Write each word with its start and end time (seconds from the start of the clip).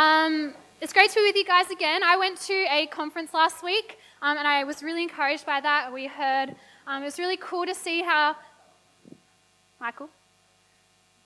Um, 0.00 0.54
it's 0.80 0.94
great 0.94 1.10
to 1.10 1.16
be 1.16 1.24
with 1.24 1.36
you 1.36 1.44
guys 1.44 1.68
again. 1.70 2.02
I 2.02 2.16
went 2.16 2.40
to 2.46 2.54
a 2.70 2.86
conference 2.86 3.34
last 3.34 3.62
week 3.62 3.98
um, 4.22 4.38
and 4.38 4.48
I 4.48 4.64
was 4.64 4.82
really 4.82 5.02
encouraged 5.02 5.44
by 5.44 5.60
that. 5.60 5.92
We 5.92 6.06
heard, 6.06 6.56
um, 6.86 7.02
it 7.02 7.04
was 7.04 7.18
really 7.18 7.36
cool 7.36 7.66
to 7.66 7.74
see 7.74 8.00
how, 8.00 8.34
Michael? 9.78 10.08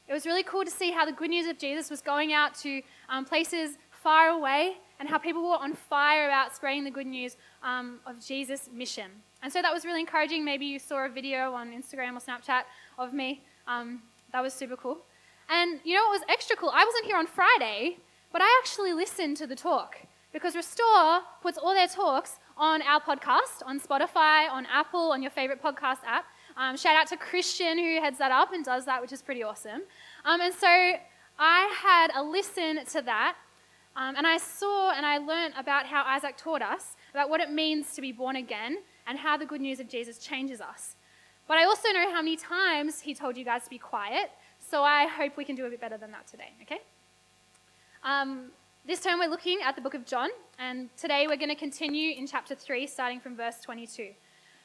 It 0.09 0.13
was 0.13 0.27
really 0.27 0.43
cool 0.43 0.65
to 0.65 0.73
see 0.73 0.91
how 0.91 1.05
the 1.05 1.13
good 1.13 1.31
news 1.31 1.47
of 1.47 1.57
Jesus 1.57 1.89
was 1.89 2.01
going 2.01 2.33
out 2.33 2.57
to 2.63 2.83
um, 3.09 3.25
places 3.25 3.79
far 3.93 4.31
away 4.31 4.79
and 4.99 5.09
how 5.09 5.19
people 5.19 5.49
were 5.49 5.57
on 5.57 5.75
fire 5.75 6.27
about 6.27 6.53
spreading 6.57 6.83
the 6.83 6.91
good 6.91 7.07
news 7.07 7.37
um, 7.63 8.01
of 8.05 8.19
Jesus' 8.27 8.69
mission. 8.75 9.09
And 9.45 9.53
so 9.53 9.63
that 9.63 9.73
was 9.73 9.85
really 9.85 10.01
encouraging. 10.01 10.45
Maybe 10.45 10.67
you 10.67 10.81
saw 10.81 11.07
a 11.07 11.09
video 11.09 11.53
on 11.53 11.71
Instagram 11.71 12.17
or 12.17 12.21
Snapchat 12.21 12.63
of 12.99 13.13
me. 13.13 13.45
Um, 13.69 14.03
that 14.33 14.43
was 14.43 14.53
super 14.53 14.75
cool. 14.75 14.99
And 15.49 15.79
you 15.85 15.95
know 15.95 16.03
what 16.09 16.19
was 16.19 16.23
extra 16.29 16.57
cool? 16.57 16.73
I 16.75 16.85
wasn't 16.85 17.05
here 17.05 17.17
on 17.17 17.29
Friday, 17.29 17.99
but 18.35 18.43
I 18.43 18.61
actually 18.61 18.93
listened 18.93 19.37
to 19.37 19.47
the 19.47 19.55
talk 19.55 19.97
because 20.33 20.57
Restore 20.57 21.21
puts 21.41 21.57
all 21.57 21.73
their 21.73 21.87
talks 21.87 22.41
on 22.57 22.83
our 22.83 23.01
podcast, 23.01 23.63
on 23.65 23.79
Spotify, 23.79 24.51
on 24.51 24.67
Apple, 24.67 25.13
on 25.13 25.23
your 25.23 25.31
favorite 25.31 25.63
podcast 25.63 25.99
app. 26.05 26.25
Um, 26.57 26.77
shout 26.77 26.97
out 26.97 27.07
to 27.11 27.17
Christian 27.17 27.79
who 27.79 28.01
heads 28.01 28.19
that 28.19 28.33
up 28.33 28.53
and 28.53 28.65
does 28.65 28.87
that, 28.87 29.01
which 29.01 29.13
is 29.13 29.23
pretty 29.23 29.45
awesome. 29.45 29.83
Um, 30.25 30.41
and 30.41 30.53
so 30.53 30.67
I 31.39 31.75
had 31.81 32.11
a 32.17 32.25
listen 32.25 32.85
to 32.87 33.03
that, 33.03 33.37
um, 33.95 34.17
and 34.17 34.27
I 34.27 34.39
saw 34.39 34.91
and 34.91 35.07
I 35.07 35.19
learned 35.19 35.55
about 35.57 35.87
how 35.87 36.03
Isaac 36.05 36.37
taught 36.37 36.61
us 36.61 36.97
about 37.13 37.31
what 37.31 37.41
it 37.41 37.53
means 37.53 37.95
to 37.95 38.01
be 38.01 38.11
born 38.11 38.35
again 38.35 38.79
and 39.07 39.17
how 39.17 39.37
the 39.37 39.47
good 39.47 39.61
news 39.61 39.79
of 39.79 39.89
Jesus 39.89 40.19
changes 40.19 40.61
us. 40.61 40.97
But 41.47 41.59
I 41.59 41.67
also 41.67 41.93
know 41.93 42.11
how 42.11 42.21
many 42.21 42.37
times 42.37 43.03
he 43.03 43.15
told 43.15 43.37
you 43.37 43.45
guys 43.45 43.63
to 43.63 43.71
be 43.71 43.79
quiet, 43.79 44.33
so 44.59 44.83
I 44.83 45.07
hope 45.07 45.37
we 45.37 45.45
can 45.45 45.55
do 45.55 45.67
a 45.67 45.71
bit 45.71 45.81
better 45.81 45.99
than 45.99 46.11
that 46.11 46.27
today, 46.27 46.51
okay? 46.63 46.81
Um, 48.05 48.51
this 48.87 49.01
term 49.01 49.19
we're 49.19 49.31
looking 49.31 49.61
at 49.65 49.77
the 49.77 49.81
book 49.81 49.95
of 49.95 50.05
John, 50.05 50.29
and 50.59 50.95
today 50.95 51.27
we're 51.27 51.39
going 51.39 51.49
to 51.49 51.55
continue 51.55 52.15
in 52.15 52.27
chapter 52.27 52.55
3, 52.55 52.87
starting 52.87 53.19
from 53.19 53.35
verse 53.35 53.61
22. 53.63 54.11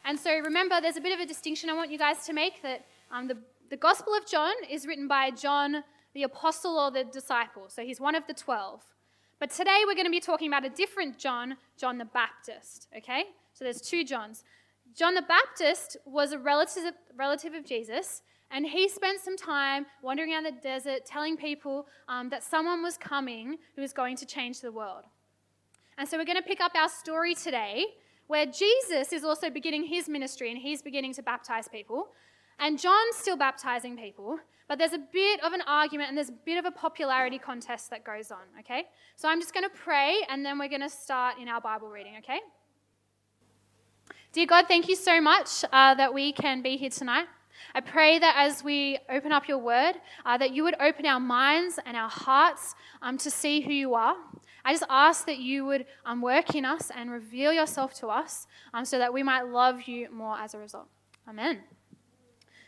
And 0.04 0.20
so 0.20 0.40
remember, 0.40 0.82
there's 0.82 0.98
a 0.98 1.02
bit 1.02 1.14
of 1.14 1.22
a 1.22 1.26
distinction 1.26 1.70
I 1.70 1.74
want 1.74 1.90
you 1.90 1.98
guys 1.98 2.26
to 2.26 2.34
make 2.34 2.62
that 2.64 2.86
um, 3.10 3.30
the, 3.30 3.38
the 3.70 3.78
Gospel 3.78 4.14
of 4.14 4.28
John 4.28 4.52
is 4.70 4.86
written 4.86 5.08
by 5.08 5.32
John, 5.32 5.86
the 6.14 6.24
apostle 6.24 6.78
or 6.78 6.92
the 6.92 7.06
disciple. 7.06 7.70
So 7.70 7.82
he's 7.82 8.02
one 8.02 8.14
of 8.14 8.28
the 8.28 8.34
12. 8.34 8.84
But 9.40 9.52
today 9.52 9.84
we're 9.88 9.96
going 9.96 10.04
to 10.04 10.12
be 10.12 10.20
talking 10.20 10.50
about 10.50 10.66
a 10.66 10.70
different 10.70 11.18
John, 11.18 11.56
John 11.78 11.98
the 11.98 12.04
Baptist, 12.04 12.90
okay? 12.98 13.24
So 13.54 13.64
there's 13.64 13.80
two 13.80 14.04
Johns. 14.04 14.44
John 14.94 15.14
the 15.14 15.22
Baptist 15.22 15.96
was 16.06 16.34
a 16.34 16.40
relative, 16.40 16.92
relative 17.16 17.54
of 17.54 17.66
Jesus, 17.66 18.22
and 18.52 18.66
he 18.66 18.90
spent 18.90 19.22
some 19.22 19.38
time 19.38 19.86
wandering 20.02 20.34
around 20.34 20.44
the 20.44 20.52
desert 20.52 21.06
telling 21.06 21.38
people 21.38 21.88
um, 22.08 22.30
that 22.30 22.44
someone 22.44 22.82
was 22.82 22.98
coming 22.98 23.58
who 23.76 23.82
was 23.82 23.94
going 23.94 24.16
to 24.18 24.26
change 24.26 24.62
the 24.62 24.72
world. 24.72 25.04
And 25.98 26.08
so 26.08 26.18
we're 26.18 26.26
going 26.26 26.38
to 26.38 26.44
pick 26.44 26.62
up 26.62 26.72
our 26.76 26.90
story 26.90 27.36
today 27.36 27.86
where 28.28 28.46
Jesus 28.46 29.12
is 29.12 29.24
also 29.24 29.50
beginning 29.50 29.84
his 29.84 30.08
ministry 30.08 30.50
and 30.50 30.58
he's 30.58 30.82
beginning 30.82 31.14
to 31.14 31.24
baptize 31.24 31.68
people. 31.68 32.10
And 32.60 32.80
John's 32.80 33.16
still 33.16 33.38
baptizing 33.38 33.98
people, 33.98 34.40
but 34.68 34.78
there's 34.78 34.94
a 34.94 35.04
bit 35.12 35.44
of 35.44 35.54
an 35.54 35.62
argument 35.68 36.10
and 36.10 36.18
there's 36.18 36.30
a 36.30 36.40
bit 36.46 36.58
of 36.58 36.66
a 36.66 36.72
popularity 36.72 37.38
contest 37.38 37.90
that 37.90 38.04
goes 38.04 38.32
on, 38.32 38.42
okay? 38.60 38.84
So 39.16 39.30
I'm 39.30 39.40
just 39.40 39.54
going 39.54 39.64
to 39.64 39.76
pray 39.76 40.18
and 40.30 40.46
then 40.46 40.60
we're 40.60 40.70
going 40.70 40.82
to 40.82 40.90
start 40.90 41.40
in 41.40 41.48
our 41.48 41.62
Bible 41.62 41.90
reading, 41.90 42.16
okay? 42.20 42.40
Dear 44.32 44.46
God, 44.46 44.66
thank 44.68 44.88
you 44.88 44.96
so 44.96 45.20
much 45.20 45.66
uh, 45.72 45.96
that 45.96 46.14
we 46.14 46.32
can 46.32 46.62
be 46.62 46.78
here 46.78 46.92
tonight. 46.92 47.26
I 47.76 47.82
pray 47.82 48.20
that 48.20 48.36
as 48.38 48.64
we 48.64 49.00
open 49.10 49.32
up 49.32 49.48
your 49.48 49.58
word, 49.58 49.94
uh, 50.26 50.38
that 50.38 50.52
you 50.52 50.64
would 50.64 50.76
open 50.80 51.06
our 51.06 51.20
minds 51.20 51.80
and 51.86 51.96
our 51.96 52.10
hearts 52.10 52.76
um, 53.02 53.18
to 53.20 53.32
see 53.32 53.62
who 53.62 53.72
you 53.72 53.96
are. 53.96 54.16
I 54.66 54.74
just 54.74 54.86
ask 54.90 55.26
that 55.26 55.40
you 55.40 55.66
would 55.66 55.86
um, 56.06 56.22
work 56.22 56.56
in 56.56 56.66
us 56.66 56.92
and 56.96 57.12
reveal 57.12 57.54
yourself 57.54 57.94
to 57.96 58.08
us 58.08 58.48
um, 58.74 58.86
so 58.86 58.98
that 58.98 59.14
we 59.14 59.24
might 59.24 59.44
love 59.44 59.84
you 59.84 60.12
more 60.12 60.38
as 60.38 60.54
a 60.54 60.60
result. 60.60 60.88
Amen. 61.28 61.62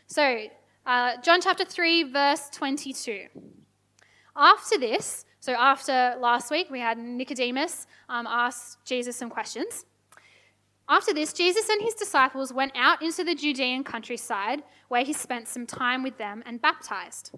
So, 0.06 0.46
uh, 0.86 1.20
John 1.22 1.40
chapter 1.40 1.64
3, 1.64 2.04
verse 2.04 2.48
22. 2.50 3.26
After 4.34 4.78
this, 4.78 5.24
so 5.40 5.52
after 5.52 6.14
last 6.18 6.50
week, 6.50 6.70
we 6.70 6.80
had 6.80 6.98
Nicodemus 6.98 7.86
um, 8.08 8.26
ask 8.26 8.82
Jesus 8.84 9.16
some 9.16 9.28
questions. 9.28 9.84
After 10.88 11.14
this, 11.14 11.32
Jesus 11.32 11.68
and 11.68 11.80
his 11.82 11.94
disciples 11.94 12.52
went 12.52 12.72
out 12.74 13.02
into 13.02 13.24
the 13.24 13.34
Judean 13.34 13.84
countryside, 13.84 14.62
where 14.92 15.04
he 15.04 15.12
spent 15.14 15.48
some 15.48 15.66
time 15.66 16.02
with 16.02 16.18
them 16.18 16.42
and 16.44 16.60
baptized. 16.60 17.30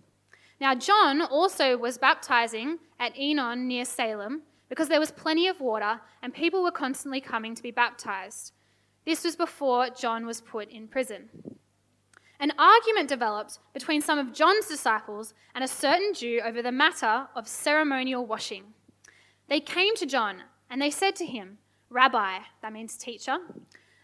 Now, 0.61 0.75
John 0.75 1.23
also 1.23 1.77
was 1.77 1.99
baptizing 1.99 2.81
at 2.99 3.15
Aenon 3.15 3.69
near 3.69 3.85
Salim 3.85 4.43
because 4.69 4.89
there 4.89 4.99
was 4.99 5.13
plenty 5.13 5.47
of 5.47 5.61
water 5.61 6.01
and 6.21 6.35
people 6.35 6.65
were 6.65 6.73
constantly 6.73 7.21
coming 7.21 7.55
to 7.55 7.63
be 7.63 7.71
baptized. 7.71 8.55
This 9.07 9.23
was 9.23 9.37
before 9.37 9.89
John 9.91 10.27
was 10.27 10.41
put 10.41 10.69
in 10.69 10.89
prison. 10.89 11.29
An 12.41 12.51
argument 12.59 13.09
developed 13.09 13.61
between 13.73 14.01
some 14.01 14.19
of 14.19 14.33
John's 14.33 14.67
disciples 14.67 15.33
and 15.55 15.63
a 15.63 15.69
certain 15.69 16.13
Jew 16.13 16.41
over 16.45 16.61
the 16.61 16.73
matter 16.73 17.29
of 17.37 17.47
ceremonial 17.47 18.27
washing. 18.27 18.65
They 19.49 19.61
came 19.61 19.95
to 19.95 20.07
John 20.07 20.43
and 20.69 20.83
they 20.83 20.91
said 20.91 21.15
to 21.17 21.25
him, 21.25 21.59
Rabbi, 21.89 22.39
that 22.63 22.73
means 22.73 22.97
teacher, 22.97 23.37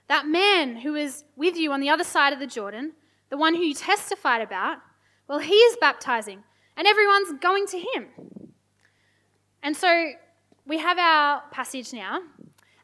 that 0.06 0.28
man 0.28 0.76
who 0.76 0.94
is 0.94 1.24
with 1.34 1.56
you 1.56 1.72
on 1.72 1.80
the 1.80 1.90
other 1.90 2.04
side 2.04 2.32
of 2.32 2.38
the 2.38 2.46
Jordan, 2.46 2.92
the 3.30 3.36
one 3.36 3.54
who 3.54 3.62
you 3.62 3.74
testified 3.74 4.42
about, 4.42 4.78
well, 5.28 5.38
he 5.38 5.54
is 5.54 5.76
baptizing, 5.80 6.42
and 6.76 6.86
everyone's 6.86 7.40
going 7.40 7.66
to 7.68 7.78
him. 7.78 8.06
And 9.62 9.76
so 9.76 10.10
we 10.66 10.78
have 10.78 10.98
our 10.98 11.42
passage 11.50 11.92
now, 11.92 12.20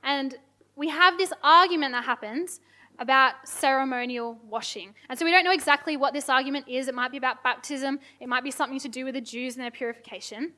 and 0.03 0.37
we 0.77 0.89
have 0.89 1.19
this 1.19 1.33
argument 1.43 1.93
that 1.93 2.05
happens 2.05 2.61
about 2.99 3.34
ceremonial 3.45 4.39
washing. 4.49 4.95
And 5.09 5.19
so 5.19 5.25
we 5.25 5.31
don't 5.31 5.45
know 5.45 5.53
exactly 5.53 5.97
what 5.97 6.15
this 6.15 6.29
argument 6.29 6.67
is. 6.69 6.89
It 6.89 6.95
might 6.95 7.11
be 7.11 7.19
about 7.19 7.43
baptism, 7.43 7.99
it 8.21 8.28
might 8.28 8.45
be 8.45 8.51
something 8.51 8.78
to 8.81 8.89
do 8.89 9.05
with 9.05 9.15
the 9.15 9.21
Jews 9.21 9.57
and 9.57 9.65
their 9.65 9.71
purification. 9.71 10.53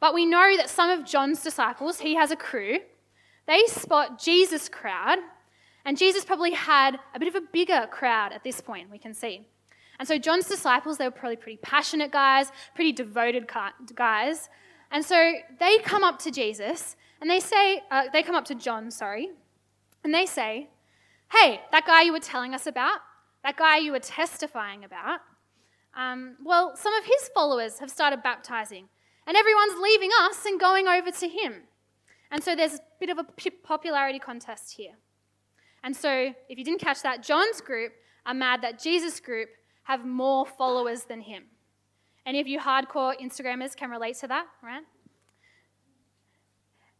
But 0.00 0.12
we 0.12 0.26
know 0.26 0.56
that 0.56 0.68
some 0.68 0.90
of 0.90 1.06
John's 1.06 1.42
disciples, 1.42 2.00
he 2.00 2.14
has 2.16 2.30
a 2.30 2.36
crew, 2.36 2.78
they 3.46 3.64
spot 3.66 4.20
Jesus' 4.20 4.68
crowd, 4.68 5.18
and 5.86 5.96
Jesus 5.96 6.24
probably 6.24 6.50
had 6.50 6.98
a 7.14 7.18
bit 7.20 7.28
of 7.28 7.36
a 7.36 7.40
bigger 7.40 7.88
crowd 7.90 8.32
at 8.32 8.42
this 8.42 8.60
point, 8.60 8.90
we 8.90 8.98
can 8.98 9.14
see. 9.14 9.46
And 10.00 10.06
so 10.06 10.18
John's 10.18 10.48
disciples, 10.48 10.98
they 10.98 11.04
were 11.04 11.12
probably 11.12 11.36
pretty 11.36 11.58
passionate 11.62 12.10
guys, 12.10 12.50
pretty 12.74 12.92
devoted 12.92 13.48
guys. 13.94 14.48
And 14.90 15.04
so 15.04 15.34
they 15.60 15.78
come 15.78 16.02
up 16.02 16.18
to 16.20 16.32
Jesus 16.32 16.96
and 17.20 17.30
they 17.30 17.38
say, 17.38 17.82
uh, 17.90 18.04
they 18.12 18.24
come 18.24 18.34
up 18.34 18.44
to 18.46 18.54
John, 18.56 18.90
sorry, 18.90 19.30
and 20.02 20.12
they 20.12 20.26
say, 20.26 20.68
Hey, 21.32 21.60
that 21.72 21.86
guy 21.86 22.02
you 22.02 22.12
were 22.12 22.20
telling 22.20 22.52
us 22.52 22.66
about, 22.66 22.98
that 23.44 23.56
guy 23.56 23.78
you 23.78 23.92
were 23.92 24.00
testifying 24.00 24.84
about, 24.84 25.20
um, 25.96 26.36
well, 26.44 26.76
some 26.76 26.94
of 26.94 27.04
his 27.04 27.30
followers 27.32 27.78
have 27.78 27.90
started 27.90 28.22
baptizing, 28.22 28.88
and 29.26 29.36
everyone's 29.36 29.80
leaving 29.80 30.10
us 30.22 30.44
and 30.44 30.60
going 30.60 30.86
over 30.86 31.10
to 31.10 31.28
him. 31.28 31.62
And 32.30 32.42
so 32.42 32.54
there's 32.54 32.74
a 32.74 32.80
bit 33.00 33.08
of 33.08 33.18
a 33.18 33.24
popularity 33.64 34.18
contest 34.18 34.74
here. 34.74 34.92
And 35.86 35.96
so, 35.96 36.34
if 36.48 36.58
you 36.58 36.64
didn't 36.64 36.80
catch 36.80 37.02
that, 37.02 37.22
John's 37.22 37.60
group 37.60 37.92
are 38.26 38.34
mad 38.34 38.60
that 38.62 38.82
Jesus' 38.82 39.20
group 39.20 39.50
have 39.84 40.04
more 40.04 40.44
followers 40.44 41.04
than 41.04 41.20
him. 41.20 41.44
Any 42.26 42.40
of 42.40 42.48
you 42.48 42.58
hardcore 42.58 43.14
Instagrammers 43.20 43.76
can 43.76 43.88
relate 43.88 44.16
to 44.16 44.26
that, 44.26 44.46
right? 44.64 44.82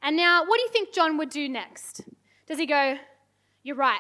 And 0.02 0.16
now, 0.16 0.44
what 0.46 0.58
do 0.58 0.62
you 0.62 0.68
think 0.68 0.94
John 0.94 1.18
would 1.18 1.30
do 1.30 1.48
next? 1.48 2.02
Does 2.46 2.60
he 2.60 2.66
go, 2.66 2.94
You're 3.64 3.74
right, 3.74 3.98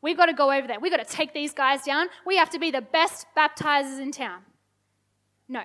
we've 0.00 0.16
got 0.16 0.26
to 0.26 0.32
go 0.32 0.50
over 0.50 0.66
there, 0.66 0.80
we've 0.80 0.90
got 0.90 1.06
to 1.06 1.14
take 1.14 1.34
these 1.34 1.52
guys 1.52 1.82
down, 1.82 2.06
we 2.24 2.38
have 2.38 2.48
to 2.50 2.58
be 2.58 2.70
the 2.70 2.80
best 2.80 3.26
baptizers 3.36 4.00
in 4.00 4.12
town? 4.12 4.40
No. 5.46 5.64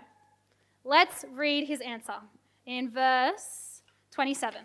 Let's 0.84 1.24
read 1.34 1.70
his 1.70 1.80
answer 1.80 2.16
in 2.66 2.90
verse 2.92 3.82
27. 4.12 4.60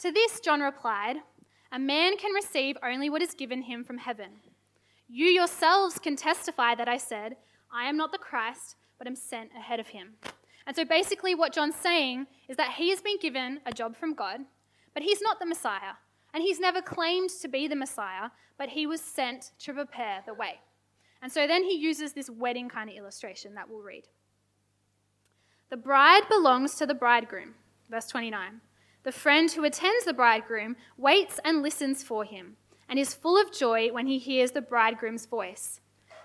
To 0.00 0.10
this, 0.10 0.40
John 0.40 0.60
replied, 0.60 1.18
A 1.74 1.78
man 1.78 2.16
can 2.16 2.32
receive 2.32 2.78
only 2.84 3.10
what 3.10 3.20
is 3.20 3.34
given 3.34 3.62
him 3.62 3.82
from 3.82 3.98
heaven. 3.98 4.30
You 5.08 5.26
yourselves 5.26 5.98
can 5.98 6.14
testify 6.14 6.76
that 6.76 6.88
I 6.88 6.98
said, 6.98 7.34
I 7.72 7.88
am 7.88 7.96
not 7.96 8.12
the 8.12 8.18
Christ, 8.18 8.76
but 8.96 9.08
am 9.08 9.16
sent 9.16 9.50
ahead 9.58 9.80
of 9.80 9.88
him. 9.88 10.10
And 10.68 10.76
so 10.76 10.84
basically, 10.84 11.34
what 11.34 11.52
John's 11.52 11.74
saying 11.74 12.28
is 12.48 12.56
that 12.58 12.74
he 12.74 12.90
has 12.90 13.00
been 13.00 13.18
given 13.18 13.58
a 13.66 13.72
job 13.72 13.96
from 13.96 14.14
God, 14.14 14.42
but 14.94 15.02
he's 15.02 15.20
not 15.20 15.40
the 15.40 15.46
Messiah. 15.46 15.94
And 16.32 16.44
he's 16.44 16.60
never 16.60 16.80
claimed 16.80 17.30
to 17.42 17.48
be 17.48 17.66
the 17.66 17.74
Messiah, 17.74 18.30
but 18.56 18.68
he 18.68 18.86
was 18.86 19.00
sent 19.00 19.50
to 19.58 19.72
prepare 19.72 20.22
the 20.24 20.34
way. 20.34 20.60
And 21.22 21.32
so 21.32 21.48
then 21.48 21.64
he 21.64 21.76
uses 21.76 22.12
this 22.12 22.30
wedding 22.30 22.68
kind 22.68 22.88
of 22.88 22.94
illustration 22.94 23.54
that 23.54 23.68
we'll 23.68 23.82
read. 23.82 24.04
The 25.70 25.76
bride 25.76 26.28
belongs 26.28 26.76
to 26.76 26.86
the 26.86 26.94
bridegroom, 26.94 27.54
verse 27.90 28.06
29. 28.06 28.60
The 29.04 29.12
friend 29.12 29.52
who 29.52 29.64
attends 29.64 30.06
the 30.06 30.14
bridegroom 30.14 30.76
waits 30.96 31.38
and 31.44 31.62
listens 31.62 32.02
for 32.02 32.24
him 32.24 32.56
and 32.88 32.98
is 32.98 33.14
full 33.14 33.40
of 33.40 33.52
joy 33.52 33.92
when 33.92 34.06
he 34.06 34.18
hears 34.18 34.52
the 34.52 34.62
bridegroom's 34.62 35.26
voice. 35.26 35.80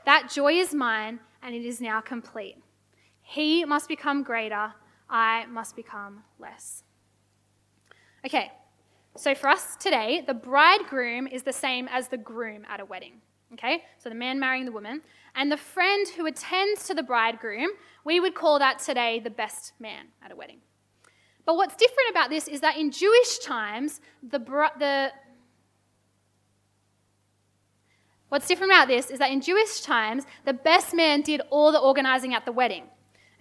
That 0.06 0.31
joy 0.34 0.54
is 0.54 0.74
mine, 0.74 1.20
and 1.44 1.54
it 1.54 1.66
is 1.66 1.81
now 1.81 2.00
complete. 2.00 2.58
He 3.22 3.66
must 3.66 3.88
become 3.88 4.24
greater, 4.24 4.74
I 5.10 5.46
must 5.48 5.76
become 5.76 6.24
less. 6.40 6.84
Okay, 8.26 8.52
so 9.16 9.36
for 9.36 9.50
us 9.50 9.75
today, 9.75 10.24
the 10.25 10.34
bridegroom 10.34 11.28
is 11.28 11.44
the 11.44 11.54
same 11.54 11.88
as 11.90 12.08
the 12.08 12.18
groom 12.18 12.66
at 12.70 12.80
a 12.80 12.86
wedding. 12.86 13.22
Okay, 13.54 13.84
so 13.98 14.10
the 14.10 14.16
man 14.16 14.40
marrying 14.40 14.66
the 14.66 14.72
woman. 14.72 15.02
And 15.36 15.52
the 15.52 15.58
friend 15.58 16.08
who 16.16 16.25
attends 16.28 16.88
to 16.88 16.94
the 16.94 17.04
bridegroom, 17.04 17.70
we 18.06 18.20
would 18.20 18.36
call 18.36 18.60
that 18.60 18.80
today 18.80 19.20
the 19.20 19.30
best 19.30 19.74
man 19.80 20.08
at 20.24 20.32
a 20.32 20.36
wedding. 20.36 20.60
But 21.50 21.56
what's 21.56 21.75
different 21.75 22.12
about 22.12 22.30
this 22.30 22.48
is 22.48 22.62
that 22.62 22.78
in 22.78 22.92
Jewish 22.92 23.40
times, 23.40 24.01
the, 24.22 24.38
the 24.38 25.12
What's 28.28 28.48
different 28.48 28.72
about 28.72 28.88
this 28.88 29.10
is 29.10 29.18
that 29.18 29.31
in 29.31 29.42
Jewish 29.42 29.81
times, 29.81 30.25
the 30.46 30.54
best 30.54 30.94
man 30.94 31.24
did 31.24 31.42
all 31.50 31.72
the 31.72 31.80
organizing 31.80 32.36
at 32.36 32.46
the 32.46 32.51
wedding. 32.51 32.84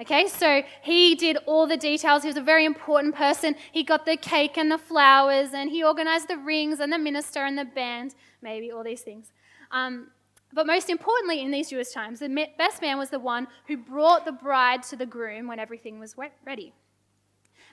Okay, 0.01 0.27
so 0.27 0.63
he 0.81 1.17
did 1.17 1.37
all 1.45 1.67
the 1.67 1.77
details. 1.77 2.23
He 2.23 2.29
was 2.29 2.39
a 2.39 2.41
very 2.41 2.65
important 2.65 3.15
person. 3.15 3.55
He 3.73 3.83
got 3.85 4.07
the 4.07 4.17
cake 4.17 4.57
and 4.57 4.71
the 4.71 4.79
flowers, 4.79 5.51
and 5.53 5.69
he 5.69 5.85
organized 5.85 6.29
the 6.29 6.39
rings 6.39 6.81
and 6.81 6.91
the 6.91 6.99
minister 6.99 7.41
and 7.41 7.59
the 7.59 7.67
band, 7.67 8.15
maybe 8.41 8.73
all 8.73 8.85
these 8.85 9.03
things. 9.03 9.33
Um, 9.71 10.07
but 10.55 10.67
most 10.67 10.89
importantly, 10.89 11.43
in 11.43 11.51
these 11.51 11.69
Jewish 11.69 11.91
times, 11.91 12.21
the 12.21 12.49
best 12.57 12.81
man 12.81 12.97
was 12.97 13.11
the 13.11 13.21
one 13.21 13.49
who 13.67 13.77
brought 13.77 14.25
the 14.25 14.33
bride 14.33 14.83
to 14.85 14.97
the 14.97 15.05
groom 15.05 15.47
when 15.47 15.59
everything 15.59 16.01
was 16.01 16.17
ready. 16.47 16.73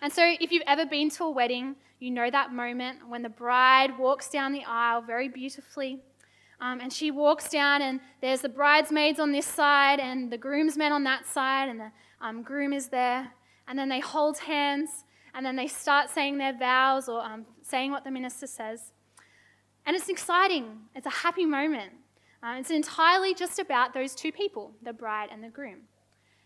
And 0.02 0.12
so, 0.12 0.36
if 0.40 0.52
you've 0.52 0.64
ever 0.68 0.86
been 0.86 1.10
to 1.12 1.24
a 1.24 1.32
wedding, 1.32 1.76
you 2.00 2.12
know 2.12 2.30
that 2.30 2.54
moment 2.54 3.08
when 3.08 3.22
the 3.22 3.30
bride 3.30 3.98
walks 3.98 4.30
down 4.30 4.52
the 4.52 4.64
aisle 4.66 5.02
very 5.02 5.30
beautifully 5.30 6.02
um, 6.62 6.80
and 6.80 6.92
she 6.92 7.12
walks 7.12 7.50
down, 7.50 7.82
and 7.82 8.00
there's 8.22 8.42
the 8.42 8.50
bridesmaids 8.50 9.20
on 9.20 9.32
this 9.32 9.46
side, 9.46 10.00
and 10.00 10.32
the 10.32 10.38
groomsmen 10.38 10.92
on 10.92 11.04
that 11.04 11.28
side, 11.28 11.70
and 11.70 11.80
the 11.80 11.92
um, 12.22 12.44
groom 12.44 12.74
is 12.74 12.88
there. 12.88 13.32
And 13.68 13.78
then 13.78 13.90
they 13.90 14.00
hold 14.00 14.38
hands, 14.38 15.04
and 15.34 15.46
then 15.46 15.56
they 15.56 15.68
start 15.68 16.10
saying 16.10 16.38
their 16.38 16.58
vows 16.58 17.10
or 17.10 17.22
um, 17.22 17.46
saying 17.62 17.92
what 17.92 18.04
the 18.04 18.12
minister 18.12 18.48
says. 18.48 18.94
And 19.86 19.96
it's 19.96 20.10
exciting, 20.10 20.80
it's 20.96 21.06
a 21.06 21.12
happy 21.12 21.46
moment. 21.46 21.94
Uh, 22.42 22.56
it's 22.60 22.72
entirely 22.72 23.34
just 23.34 23.60
about 23.60 23.94
those 23.94 24.14
two 24.14 24.32
people, 24.32 24.72
the 24.82 24.94
bride 24.94 25.30
and 25.32 25.44
the 25.44 25.50
groom. 25.50 25.82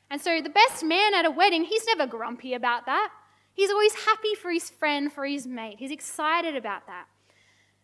And 0.09 0.19
so, 0.19 0.41
the 0.41 0.49
best 0.49 0.83
man 0.83 1.13
at 1.13 1.25
a 1.25 1.31
wedding, 1.31 1.65
he's 1.65 1.85
never 1.85 2.07
grumpy 2.07 2.55
about 2.55 2.87
that. 2.87 3.11
He's 3.59 3.71
always 3.71 3.93
happy 3.93 4.35
for 4.35 4.51
his 4.51 4.69
friend, 4.69 5.11
for 5.11 5.25
his 5.25 5.45
mate. 5.45 5.75
He's 5.79 5.91
excited 5.91 6.55
about 6.55 6.87
that. 6.87 7.07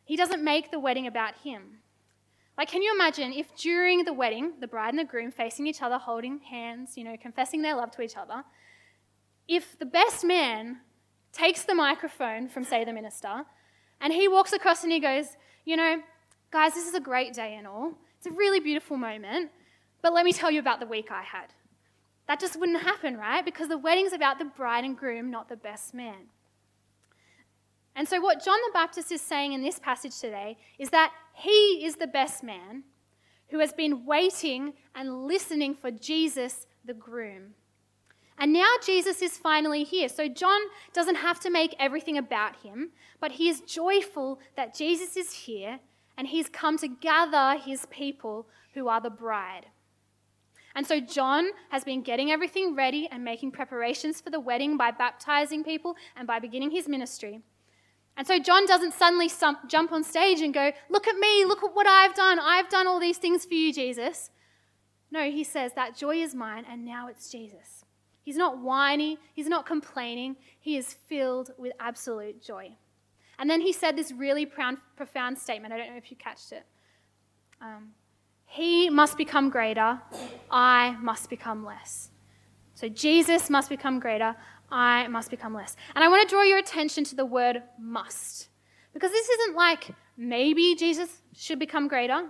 He 0.05 0.15
doesn't 0.15 0.41
make 0.41 0.71
the 0.71 0.79
wedding 0.79 1.05
about 1.05 1.39
him. 1.43 1.79
Like, 2.57 2.69
can 2.69 2.81
you 2.81 2.93
imagine 2.93 3.33
if 3.33 3.53
during 3.57 4.05
the 4.05 4.13
wedding, 4.13 4.53
the 4.61 4.67
bride 4.67 4.91
and 4.91 4.99
the 4.99 5.03
groom 5.03 5.31
facing 5.31 5.67
each 5.67 5.81
other, 5.81 5.97
holding 5.97 6.39
hands, 6.39 6.95
you 6.95 7.03
know, 7.03 7.17
confessing 7.21 7.61
their 7.61 7.75
love 7.75 7.91
to 7.91 8.01
each 8.01 8.15
other, 8.15 8.45
if 9.49 9.77
the 9.77 9.85
best 9.85 10.23
man 10.23 10.77
takes 11.33 11.63
the 11.65 11.75
microphone 11.75 12.47
from, 12.47 12.63
say, 12.63 12.85
the 12.85 12.93
minister, 12.93 13.43
and 13.99 14.13
he 14.13 14.29
walks 14.29 14.53
across 14.53 14.81
and 14.83 14.93
he 14.93 15.01
goes, 15.01 15.25
you 15.65 15.75
know, 15.75 16.01
guys, 16.51 16.73
this 16.73 16.87
is 16.87 16.93
a 16.93 17.01
great 17.01 17.33
day 17.33 17.53
and 17.57 17.67
all. 17.67 17.95
It's 18.17 18.27
a 18.27 18.31
really 18.31 18.61
beautiful 18.61 18.95
moment, 18.95 19.51
but 20.01 20.13
let 20.13 20.23
me 20.23 20.31
tell 20.31 20.51
you 20.51 20.61
about 20.61 20.79
the 20.79 20.87
week 20.87 21.11
I 21.11 21.23
had. 21.23 21.47
That 22.27 22.39
just 22.39 22.59
wouldn't 22.59 22.81
happen, 22.81 23.17
right? 23.17 23.45
Because 23.45 23.67
the 23.67 23.77
wedding's 23.77 24.13
about 24.13 24.39
the 24.39 24.45
bride 24.45 24.83
and 24.83 24.97
groom, 24.97 25.29
not 25.29 25.49
the 25.49 25.55
best 25.55 25.93
man. 25.93 26.29
And 27.95 28.07
so, 28.07 28.19
what 28.19 28.43
John 28.43 28.57
the 28.65 28.73
Baptist 28.73 29.11
is 29.11 29.21
saying 29.21 29.53
in 29.53 29.61
this 29.61 29.79
passage 29.79 30.19
today 30.19 30.57
is 30.77 30.89
that 30.89 31.13
he 31.33 31.85
is 31.85 31.95
the 31.95 32.07
best 32.07 32.43
man 32.43 32.83
who 33.49 33.59
has 33.59 33.71
been 33.71 34.05
waiting 34.05 34.73
and 34.95 35.25
listening 35.25 35.75
for 35.75 35.91
Jesus, 35.91 36.67
the 36.83 36.93
groom. 36.93 37.53
And 38.37 38.51
now 38.51 38.69
Jesus 38.85 39.21
is 39.21 39.37
finally 39.37 39.83
here. 39.85 40.09
So, 40.09 40.27
John 40.27 40.59
doesn't 40.93 41.15
have 41.15 41.39
to 41.41 41.49
make 41.49 41.75
everything 41.79 42.17
about 42.17 42.57
him, 42.57 42.91
but 43.21 43.33
he 43.33 43.47
is 43.47 43.61
joyful 43.61 44.39
that 44.57 44.75
Jesus 44.75 45.15
is 45.15 45.31
here 45.31 45.79
and 46.17 46.27
he's 46.27 46.49
come 46.49 46.77
to 46.79 46.87
gather 46.87 47.57
his 47.59 47.85
people 47.89 48.47
who 48.73 48.87
are 48.87 48.99
the 48.99 49.09
bride. 49.09 49.67
And 50.75 50.85
so 50.85 50.99
John 50.99 51.49
has 51.69 51.85
been 51.85 52.01
getting 52.01 52.31
everything 52.31 52.75
ready 52.75 53.07
and 53.09 53.23
making 53.23 53.51
preparations 53.51 54.19
for 54.19 54.29
the 54.29 54.39
wedding 54.39 54.75
by 54.75 54.91
baptizing 54.91 55.63
people 55.63 55.95
and 56.15 56.27
by 56.27 56.39
beginning 56.39 56.71
his 56.71 56.89
ministry. 56.89 57.41
And 58.17 58.27
so 58.27 58.39
John 58.39 58.65
doesn't 58.65 58.93
suddenly 58.93 59.29
jump 59.67 59.91
on 59.91 60.03
stage 60.03 60.41
and 60.41 60.53
go, 60.53 60.71
Look 60.89 61.07
at 61.07 61.15
me, 61.15 61.45
look 61.45 61.63
at 61.63 61.73
what 61.73 61.87
I've 61.87 62.13
done. 62.13 62.39
I've 62.39 62.69
done 62.69 62.87
all 62.87 62.99
these 62.99 63.17
things 63.17 63.45
for 63.45 63.53
you, 63.53 63.73
Jesus. 63.73 64.29
No, 65.11 65.29
he 65.29 65.43
says, 65.43 65.73
That 65.73 65.95
joy 65.95 66.17
is 66.17 66.35
mine, 66.35 66.65
and 66.69 66.85
now 66.85 67.07
it's 67.07 67.29
Jesus. 67.29 67.85
He's 68.21 68.37
not 68.37 68.57
whiny, 68.57 69.19
he's 69.33 69.47
not 69.47 69.65
complaining, 69.65 70.35
he 70.59 70.77
is 70.77 70.93
filled 70.93 71.51
with 71.57 71.73
absolute 71.79 72.41
joy. 72.41 72.71
And 73.37 73.49
then 73.49 73.61
he 73.61 73.71
said 73.71 73.95
this 73.95 74.11
really 74.11 74.45
profound 74.45 75.37
statement. 75.37 75.73
I 75.73 75.77
don't 75.77 75.91
know 75.91 75.97
if 75.97 76.09
you 76.09 76.17
catched 76.17 76.51
it. 76.51 76.65
Um, 77.61 77.91
he 78.55 78.89
must 78.89 79.17
become 79.17 79.49
greater, 79.49 79.99
I 80.49 80.95
must 81.01 81.29
become 81.29 81.65
less. 81.65 82.09
So 82.73 82.87
Jesus 82.87 83.49
must 83.49 83.67
become 83.67 83.99
greater, 83.99 84.33
I 84.71 85.09
must 85.09 85.29
become 85.29 85.53
less. 85.53 85.75
And 85.93 86.05
I 86.05 86.07
want 86.07 86.23
to 86.23 86.33
draw 86.33 86.43
your 86.43 86.59
attention 86.59 87.03
to 87.03 87.15
the 87.15 87.25
word 87.25 87.61
must. 87.77 88.47
Because 88.93 89.11
this 89.11 89.27
isn't 89.27 89.57
like 89.57 89.89
maybe 90.15 90.73
Jesus 90.75 91.21
should 91.33 91.59
become 91.59 91.89
greater, 91.89 92.29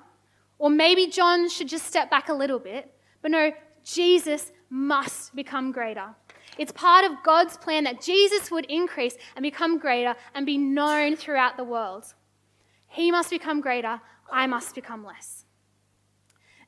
or 0.58 0.72
maybe 0.72 1.06
John 1.06 1.48
should 1.48 1.68
just 1.68 1.86
step 1.86 2.10
back 2.10 2.30
a 2.30 2.34
little 2.34 2.58
bit. 2.58 2.92
But 3.22 3.30
no, 3.30 3.52
Jesus 3.84 4.52
must 4.72 5.36
become 5.36 5.72
greater. 5.72 6.08
It's 6.58 6.72
part 6.72 7.06
of 7.06 7.22
God's 7.24 7.56
plan 7.56 7.84
that 7.84 8.02
Jesus 8.02 8.50
would 8.50 8.66
increase 8.66 9.16
and 9.36 9.44
become 9.44 9.78
greater 9.78 10.16
and 10.34 10.44
be 10.44 10.58
known 10.58 11.18
throughout 11.18 11.56
the 11.56 11.64
world. 11.64 12.16
He 12.88 13.12
must 13.12 13.30
become 13.30 13.62
greater, 13.62 14.02
I 14.32 14.48
must 14.48 14.74
become 14.74 15.06
less. 15.06 15.45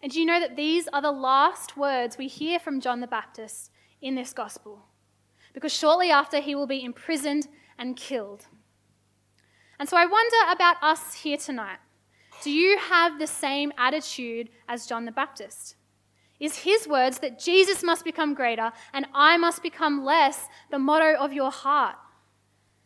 And 0.01 0.11
do 0.11 0.19
you 0.19 0.25
know 0.25 0.39
that 0.39 0.55
these 0.55 0.88
are 0.89 1.01
the 1.01 1.11
last 1.11 1.75
words 1.75 2.17
we 2.17 2.27
hear 2.27 2.59
from 2.59 2.81
John 2.81 2.99
the 3.01 3.07
Baptist 3.07 3.71
in 4.01 4.15
this 4.15 4.33
gospel? 4.33 4.88
because 5.57 5.73
shortly 5.73 6.11
after 6.11 6.39
he 6.39 6.53
will 6.53 6.67
be 6.67 6.85
imprisoned 6.85 7.47
and 7.79 7.95
killed. 7.95 8.45
And 9.79 9.89
so 9.89 9.97
I 9.97 10.05
wonder 10.05 10.51
about 10.51 10.75
us 10.83 11.15
here 11.15 11.38
tonight. 11.38 11.79
Do 12.44 12.51
you 12.51 12.77
have 12.77 13.17
the 13.17 13.25
same 13.25 13.73
attitude 13.75 14.49
as 14.69 14.85
John 14.85 15.05
the 15.05 15.11
Baptist? 15.11 15.75
Is 16.39 16.57
his 16.57 16.88
words 16.88 17.17
that 17.21 17.39
Jesus 17.39 17.81
must 17.81 18.05
become 18.05 18.35
greater 18.35 18.71
and 18.94 19.07
I 19.15 19.38
must 19.38 19.63
become 19.63 20.05
less 20.05 20.45
the 20.69 20.77
motto 20.77 21.15
of 21.15 21.33
your 21.33 21.49
heart? 21.49 21.95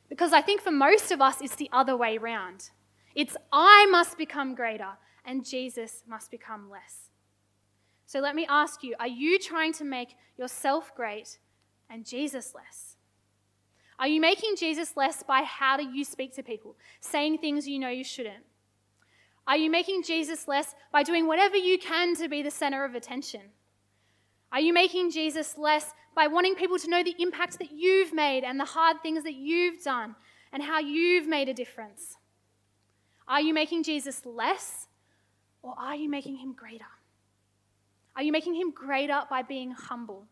Because 0.07 0.31
I 0.31 0.41
think 0.41 0.61
for 0.61 0.71
most 0.71 1.11
of 1.11 1.21
us, 1.21 1.41
it's 1.41 1.55
the 1.55 1.69
other 1.73 1.97
way 1.97 2.17
round. 2.17 2.69
It's 3.15 3.35
I 3.51 3.85
must 3.91 4.17
become 4.17 4.55
greater 4.55 4.91
and 5.25 5.45
Jesus 5.45 6.03
must 6.07 6.31
become 6.31 6.69
less. 6.69 7.09
So 8.05 8.19
let 8.19 8.35
me 8.35 8.45
ask 8.49 8.83
you 8.83 8.95
are 8.99 9.07
you 9.07 9.39
trying 9.39 9.73
to 9.73 9.83
make 9.83 10.15
yourself 10.37 10.93
great 10.95 11.39
and 11.89 12.05
Jesus 12.05 12.53
less? 12.53 12.97
Are 13.99 14.07
you 14.07 14.19
making 14.19 14.55
Jesus 14.57 14.97
less 14.97 15.21
by 15.21 15.43
how 15.43 15.77
do 15.77 15.83
you 15.83 16.03
speak 16.03 16.35
to 16.35 16.43
people, 16.43 16.75
saying 16.99 17.37
things 17.37 17.67
you 17.67 17.77
know 17.77 17.89
you 17.89 18.03
shouldn't? 18.03 18.43
Are 19.47 19.57
you 19.57 19.69
making 19.69 20.03
Jesus 20.03 20.47
less 20.47 20.75
by 20.91 21.03
doing 21.03 21.27
whatever 21.27 21.55
you 21.55 21.77
can 21.77 22.15
to 22.15 22.27
be 22.27 22.41
the 22.41 22.51
center 22.51 22.83
of 22.83 22.95
attention? 22.95 23.41
Are 24.51 24.59
you 24.59 24.73
making 24.73 25.11
Jesus 25.11 25.57
less 25.57 25.93
by 26.15 26.27
wanting 26.27 26.55
people 26.55 26.77
to 26.79 26.89
know 26.89 27.03
the 27.03 27.15
impact 27.19 27.59
that 27.59 27.71
you've 27.71 28.13
made 28.13 28.43
and 28.43 28.59
the 28.59 28.65
hard 28.65 28.97
things 29.01 29.23
that 29.23 29.35
you've 29.35 29.83
done 29.83 30.15
and 30.51 30.63
how 30.63 30.79
you've 30.79 31.27
made 31.27 31.47
a 31.47 31.53
difference? 31.53 32.17
Are 33.27 33.41
you 33.41 33.53
making 33.53 33.83
Jesus 33.83 34.25
less 34.25 34.87
or 35.61 35.75
are 35.77 35.95
you 35.95 36.09
making 36.09 36.37
him 36.37 36.53
greater? 36.53 36.85
Are 38.15 38.23
you 38.23 38.31
making 38.31 38.55
him 38.55 38.71
greater 38.71 39.21
by 39.29 39.41
being 39.41 39.71
humble? 39.71 40.25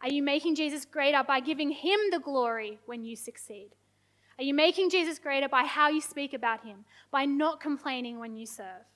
Are 0.00 0.10
you 0.10 0.22
making 0.22 0.54
Jesus 0.54 0.84
greater 0.84 1.24
by 1.26 1.40
giving 1.40 1.70
him 1.70 1.98
the 2.10 2.20
glory 2.20 2.78
when 2.86 3.04
you 3.04 3.16
succeed? 3.16 3.70
Are 4.38 4.44
you 4.44 4.54
making 4.54 4.90
Jesus 4.90 5.18
greater 5.18 5.48
by 5.48 5.64
how 5.64 5.88
you 5.88 6.00
speak 6.00 6.32
about 6.32 6.64
him, 6.64 6.84
by 7.10 7.24
not 7.24 7.60
complaining 7.60 8.20
when 8.20 8.36
you 8.36 8.46
serve? 8.46 8.86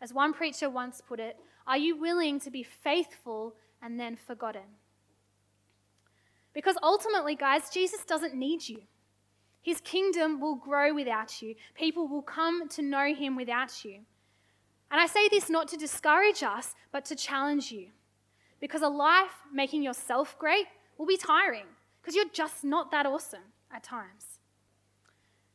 As 0.00 0.12
one 0.12 0.32
preacher 0.32 0.70
once 0.70 1.00
put 1.00 1.18
it, 1.18 1.36
are 1.66 1.78
you 1.78 1.98
willing 1.98 2.38
to 2.40 2.50
be 2.50 2.62
faithful 2.62 3.54
and 3.82 3.98
then 3.98 4.16
forgotten? 4.16 4.62
Because 6.54 6.76
ultimately, 6.82 7.34
guys, 7.34 7.70
Jesus 7.70 8.04
doesn't 8.04 8.34
need 8.34 8.68
you. 8.68 8.82
His 9.62 9.80
kingdom 9.80 10.40
will 10.40 10.56
grow 10.56 10.92
without 10.92 11.40
you. 11.40 11.54
People 11.74 12.08
will 12.08 12.22
come 12.22 12.68
to 12.70 12.82
know 12.82 13.14
him 13.14 13.36
without 13.36 13.84
you. 13.84 14.00
And 14.90 15.00
I 15.00 15.06
say 15.06 15.28
this 15.28 15.48
not 15.48 15.68
to 15.68 15.76
discourage 15.76 16.42
us, 16.42 16.74
but 16.90 17.04
to 17.06 17.16
challenge 17.16 17.70
you. 17.70 17.86
Because 18.60 18.82
a 18.82 18.88
life 18.88 19.32
making 19.52 19.82
yourself 19.82 20.36
great 20.38 20.66
will 20.98 21.06
be 21.06 21.16
tiring 21.16 21.66
because 22.00 22.16
you're 22.16 22.24
just 22.32 22.64
not 22.64 22.90
that 22.90 23.06
awesome 23.06 23.52
at 23.72 23.84
times. 23.84 24.38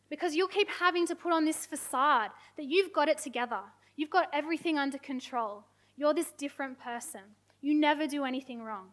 Because 0.09 0.35
you'll 0.35 0.47
keep 0.47 0.69
having 0.69 1.05
to 1.07 1.15
put 1.15 1.33
on 1.33 1.43
this 1.43 1.65
facade 1.65 2.31
that 2.55 2.65
you've 2.65 2.93
got 2.93 3.09
it 3.09 3.17
together, 3.17 3.59
you've 3.97 4.09
got 4.09 4.29
everything 4.33 4.77
under 4.77 4.97
control, 4.97 5.65
you're 5.97 6.13
this 6.13 6.31
different 6.37 6.79
person, 6.79 7.21
you 7.61 7.75
never 7.75 8.07
do 8.07 8.23
anything 8.23 8.63
wrong. 8.63 8.87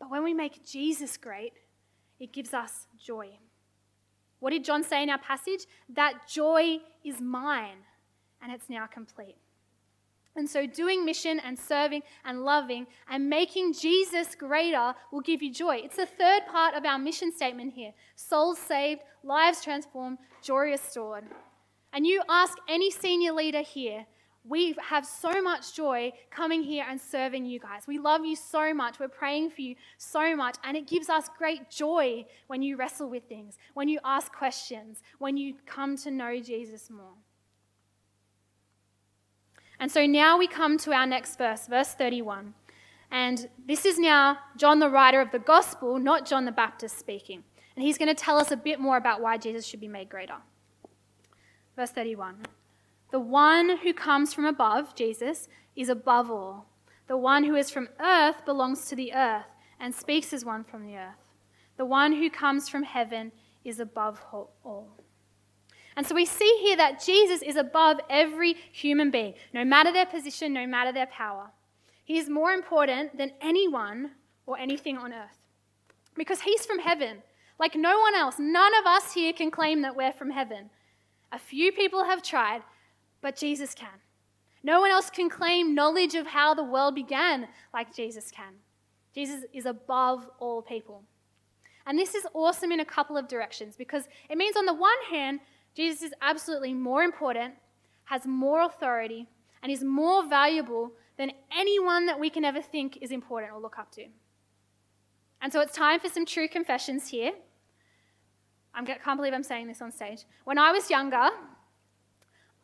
But 0.00 0.10
when 0.10 0.24
we 0.24 0.32
make 0.32 0.64
Jesus 0.64 1.16
great, 1.16 1.52
it 2.18 2.32
gives 2.32 2.54
us 2.54 2.86
joy. 2.98 3.28
What 4.42 4.50
did 4.50 4.64
John 4.64 4.82
say 4.82 5.04
in 5.04 5.08
our 5.08 5.20
passage? 5.20 5.66
That 5.88 6.26
joy 6.28 6.80
is 7.04 7.20
mine, 7.20 7.76
and 8.42 8.50
it's 8.50 8.68
now 8.68 8.86
complete. 8.86 9.36
And 10.34 10.50
so, 10.50 10.66
doing 10.66 11.04
mission 11.04 11.38
and 11.38 11.56
serving 11.56 12.02
and 12.24 12.42
loving 12.44 12.88
and 13.08 13.30
making 13.30 13.74
Jesus 13.74 14.34
greater 14.34 14.94
will 15.12 15.20
give 15.20 15.44
you 15.44 15.52
joy. 15.52 15.82
It's 15.84 15.94
the 15.94 16.06
third 16.06 16.42
part 16.50 16.74
of 16.74 16.84
our 16.84 16.98
mission 16.98 17.30
statement 17.32 17.74
here 17.74 17.92
souls 18.16 18.58
saved, 18.58 19.02
lives 19.22 19.62
transformed, 19.62 20.18
joy 20.42 20.70
restored. 20.70 21.22
And 21.92 22.04
you 22.04 22.20
ask 22.28 22.58
any 22.68 22.90
senior 22.90 23.30
leader 23.30 23.62
here, 23.62 24.06
we 24.44 24.74
have 24.88 25.06
so 25.06 25.40
much 25.40 25.74
joy 25.74 26.12
coming 26.30 26.62
here 26.62 26.84
and 26.88 27.00
serving 27.00 27.44
you 27.44 27.60
guys. 27.60 27.86
We 27.86 27.98
love 27.98 28.24
you 28.24 28.34
so 28.34 28.74
much. 28.74 28.98
We're 28.98 29.08
praying 29.08 29.50
for 29.50 29.60
you 29.60 29.76
so 29.98 30.34
much. 30.34 30.56
And 30.64 30.76
it 30.76 30.88
gives 30.88 31.08
us 31.08 31.28
great 31.38 31.70
joy 31.70 32.26
when 32.48 32.60
you 32.62 32.76
wrestle 32.76 33.08
with 33.08 33.24
things, 33.28 33.56
when 33.74 33.88
you 33.88 34.00
ask 34.04 34.32
questions, 34.32 35.00
when 35.18 35.36
you 35.36 35.54
come 35.64 35.96
to 35.98 36.10
know 36.10 36.40
Jesus 36.40 36.90
more. 36.90 37.14
And 39.78 39.90
so 39.90 40.06
now 40.06 40.38
we 40.38 40.46
come 40.46 40.76
to 40.78 40.92
our 40.92 41.06
next 41.06 41.38
verse, 41.38 41.66
verse 41.66 41.94
31. 41.94 42.54
And 43.10 43.48
this 43.66 43.84
is 43.84 43.98
now 43.98 44.38
John, 44.56 44.78
the 44.78 44.88
writer 44.88 45.20
of 45.20 45.30
the 45.30 45.38
gospel, 45.38 45.98
not 45.98 46.26
John 46.26 46.46
the 46.46 46.52
Baptist 46.52 46.98
speaking. 46.98 47.44
And 47.76 47.84
he's 47.84 47.98
going 47.98 48.08
to 48.08 48.14
tell 48.14 48.38
us 48.38 48.50
a 48.50 48.56
bit 48.56 48.80
more 48.80 48.96
about 48.96 49.20
why 49.20 49.38
Jesus 49.38 49.66
should 49.66 49.80
be 49.80 49.88
made 49.88 50.08
greater. 50.08 50.36
Verse 51.76 51.90
31. 51.90 52.36
The 53.12 53.20
one 53.20 53.76
who 53.78 53.92
comes 53.92 54.32
from 54.32 54.46
above, 54.46 54.94
Jesus, 54.96 55.48
is 55.76 55.88
above 55.88 56.30
all. 56.30 56.66
The 57.06 57.16
one 57.16 57.44
who 57.44 57.54
is 57.54 57.70
from 57.70 57.90
earth 58.00 58.44
belongs 58.46 58.86
to 58.86 58.96
the 58.96 59.12
earth 59.12 59.44
and 59.78 59.94
speaks 59.94 60.32
as 60.32 60.44
one 60.44 60.64
from 60.64 60.86
the 60.86 60.96
earth. 60.96 61.22
The 61.76 61.84
one 61.84 62.14
who 62.14 62.30
comes 62.30 62.70
from 62.70 62.84
heaven 62.84 63.30
is 63.64 63.78
above 63.78 64.24
all. 64.32 64.98
And 65.94 66.06
so 66.06 66.14
we 66.14 66.24
see 66.24 66.58
here 66.62 66.76
that 66.76 67.04
Jesus 67.04 67.42
is 67.42 67.56
above 67.56 68.00
every 68.08 68.54
human 68.72 69.10
being, 69.10 69.34
no 69.52 69.62
matter 69.62 69.92
their 69.92 70.06
position, 70.06 70.54
no 70.54 70.66
matter 70.66 70.90
their 70.90 71.06
power. 71.06 71.50
He 72.04 72.18
is 72.18 72.30
more 72.30 72.52
important 72.52 73.18
than 73.18 73.32
anyone 73.42 74.12
or 74.46 74.58
anything 74.58 74.96
on 74.96 75.12
earth 75.12 75.38
because 76.16 76.40
he's 76.40 76.64
from 76.64 76.78
heaven. 76.78 77.22
Like 77.58 77.74
no 77.74 77.98
one 77.98 78.14
else, 78.14 78.36
none 78.38 78.72
of 78.80 78.86
us 78.86 79.12
here 79.12 79.34
can 79.34 79.50
claim 79.50 79.82
that 79.82 79.96
we're 79.96 80.12
from 80.12 80.30
heaven. 80.30 80.70
A 81.30 81.38
few 81.38 81.72
people 81.72 82.04
have 82.04 82.22
tried, 82.22 82.62
but 83.22 83.36
Jesus 83.36 83.74
can. 83.74 84.00
No 84.62 84.80
one 84.80 84.90
else 84.90 85.10
can 85.10 85.30
claim 85.30 85.74
knowledge 85.74 86.14
of 86.14 86.26
how 86.26 86.54
the 86.54 86.62
world 86.62 86.94
began 86.94 87.48
like 87.72 87.94
Jesus 87.94 88.30
can. 88.30 88.54
Jesus 89.14 89.44
is 89.52 89.66
above 89.66 90.28
all 90.38 90.62
people. 90.62 91.02
And 91.86 91.98
this 91.98 92.14
is 92.14 92.26
awesome 92.34 92.70
in 92.70 92.80
a 92.80 92.84
couple 92.84 93.16
of 93.16 93.28
directions 93.28 93.76
because 93.76 94.04
it 94.28 94.38
means, 94.38 94.56
on 94.56 94.66
the 94.66 94.74
one 94.74 94.90
hand, 95.10 95.40
Jesus 95.74 96.02
is 96.02 96.12
absolutely 96.20 96.72
more 96.72 97.02
important, 97.02 97.54
has 98.04 98.26
more 98.26 98.62
authority, 98.62 99.26
and 99.62 99.72
is 99.72 99.82
more 99.82 100.28
valuable 100.28 100.92
than 101.16 101.32
anyone 101.56 102.06
that 102.06 102.20
we 102.20 102.30
can 102.30 102.44
ever 102.44 102.62
think 102.62 102.98
is 103.00 103.10
important 103.10 103.52
or 103.52 103.60
look 103.60 103.78
up 103.78 103.90
to. 103.92 104.06
And 105.40 105.52
so 105.52 105.60
it's 105.60 105.74
time 105.74 105.98
for 105.98 106.08
some 106.08 106.24
true 106.24 106.46
confessions 106.46 107.08
here. 107.08 107.32
I 108.74 108.84
can't 108.84 109.16
believe 109.18 109.34
I'm 109.34 109.42
saying 109.42 109.66
this 109.66 109.82
on 109.82 109.90
stage. 109.90 110.24
When 110.44 110.56
I 110.56 110.72
was 110.72 110.88
younger, 110.88 111.28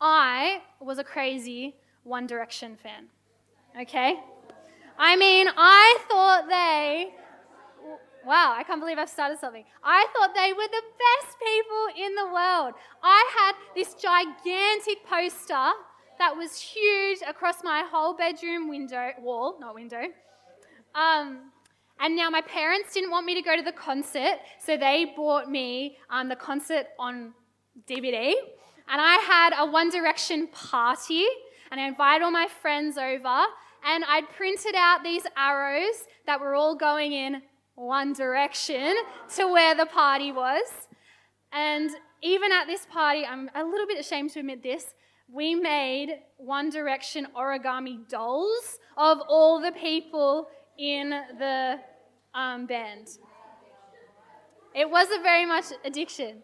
I 0.01 0.61
was 0.79 0.97
a 0.97 1.03
crazy 1.03 1.75
One 2.03 2.27
Direction 2.27 2.77
fan. 2.81 3.07
Okay? 3.79 4.19
I 4.97 5.15
mean, 5.15 5.47
I 5.55 5.97
thought 6.09 6.47
they. 6.49 7.13
Wow, 8.25 8.53
I 8.57 8.63
can't 8.63 8.81
believe 8.81 8.97
I've 8.97 9.09
started 9.09 9.39
something. 9.39 9.63
I 9.83 10.05
thought 10.13 10.35
they 10.35 10.51
were 10.51 10.67
the 10.67 10.83
best 11.05 11.37
people 11.39 12.05
in 12.05 12.15
the 12.15 12.25
world. 12.25 12.73
I 13.01 13.31
had 13.37 13.53
this 13.75 13.95
gigantic 13.95 15.05
poster 15.09 15.71
that 16.19 16.35
was 16.35 16.59
huge 16.59 17.19
across 17.25 17.63
my 17.63 17.83
whole 17.89 18.13
bedroom 18.15 18.67
window, 18.67 19.11
wall, 19.21 19.57
not 19.59 19.73
window. 19.73 20.03
Um, 20.93 21.51
and 22.01 22.15
now 22.15 22.29
my 22.29 22.41
parents 22.41 22.93
didn't 22.93 23.09
want 23.09 23.25
me 23.25 23.35
to 23.35 23.41
go 23.41 23.55
to 23.55 23.63
the 23.63 23.71
concert, 23.71 24.39
so 24.59 24.75
they 24.75 25.13
bought 25.15 25.49
me 25.49 25.97
um, 26.09 26.27
the 26.27 26.35
concert 26.35 26.87
on 26.99 27.33
DVD. 27.87 28.33
And 28.91 28.99
I 28.99 29.17
had 29.17 29.53
a 29.55 29.69
One 29.69 29.91
Direction 29.91 30.47
party, 30.47 31.25
and 31.71 31.79
I 31.79 31.87
invited 31.87 32.23
all 32.23 32.31
my 32.31 32.47
friends 32.47 32.97
over, 32.97 33.43
and 33.85 34.03
I'd 34.05 34.27
printed 34.35 34.73
out 34.75 35.03
these 35.03 35.23
arrows 35.37 36.05
that 36.25 36.41
were 36.41 36.55
all 36.55 36.75
going 36.75 37.13
in 37.13 37.43
one 37.75 38.13
direction 38.13 38.95
to 39.35 39.47
where 39.47 39.75
the 39.75 39.85
party 39.85 40.31
was. 40.31 40.65
And 41.53 41.91
even 42.23 42.51
at 42.51 42.65
this 42.65 42.87
party, 42.87 43.23
I'm 43.25 43.49
a 43.53 43.63
little 43.63 43.85
bit 43.85 43.99
ashamed 43.99 44.31
to 44.31 44.39
admit 44.39 44.63
this, 44.63 44.95
we 45.31 45.53
made 45.53 46.21
One 46.37 46.71
Direction 46.71 47.27
origami 47.37 48.09
dolls 48.09 48.79
of 48.97 49.19
all 49.29 49.61
the 49.61 49.71
people 49.71 50.47
in 50.79 51.11
the 51.37 51.79
um, 52.33 52.65
band. 52.65 53.07
It 54.73 54.89
wasn't 54.89 55.21
very 55.21 55.45
much 55.45 55.65
addiction. 55.85 56.41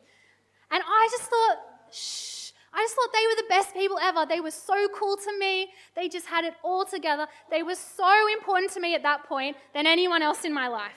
And 0.72 0.84
I 0.86 1.08
just 1.12 1.24
thought, 1.24 1.58
shh 1.92 2.35
I 2.76 2.84
just 2.84 2.96
thought 2.96 3.10
they 3.14 3.26
were 3.26 3.42
the 3.42 3.48
best 3.48 3.74
people 3.74 3.98
ever. 4.02 4.26
They 4.28 4.42
were 4.42 4.52
so 4.52 4.88
cool 4.94 5.16
to 5.16 5.40
me. 5.40 5.70
They 5.96 6.10
just 6.10 6.26
had 6.26 6.44
it 6.44 6.56
all 6.62 6.84
together. 6.84 7.26
They 7.50 7.64
were 7.64 7.76
so 7.76 8.12
important 8.34 8.74
to 8.74 8.82
me 8.82 8.94
at 8.96 9.04
that 9.04 9.24
point 9.24 9.56
than 9.74 9.88
anyone 9.88 10.22
else 10.22 10.44
in 10.44 10.54
my 10.54 10.68
life. 10.68 10.92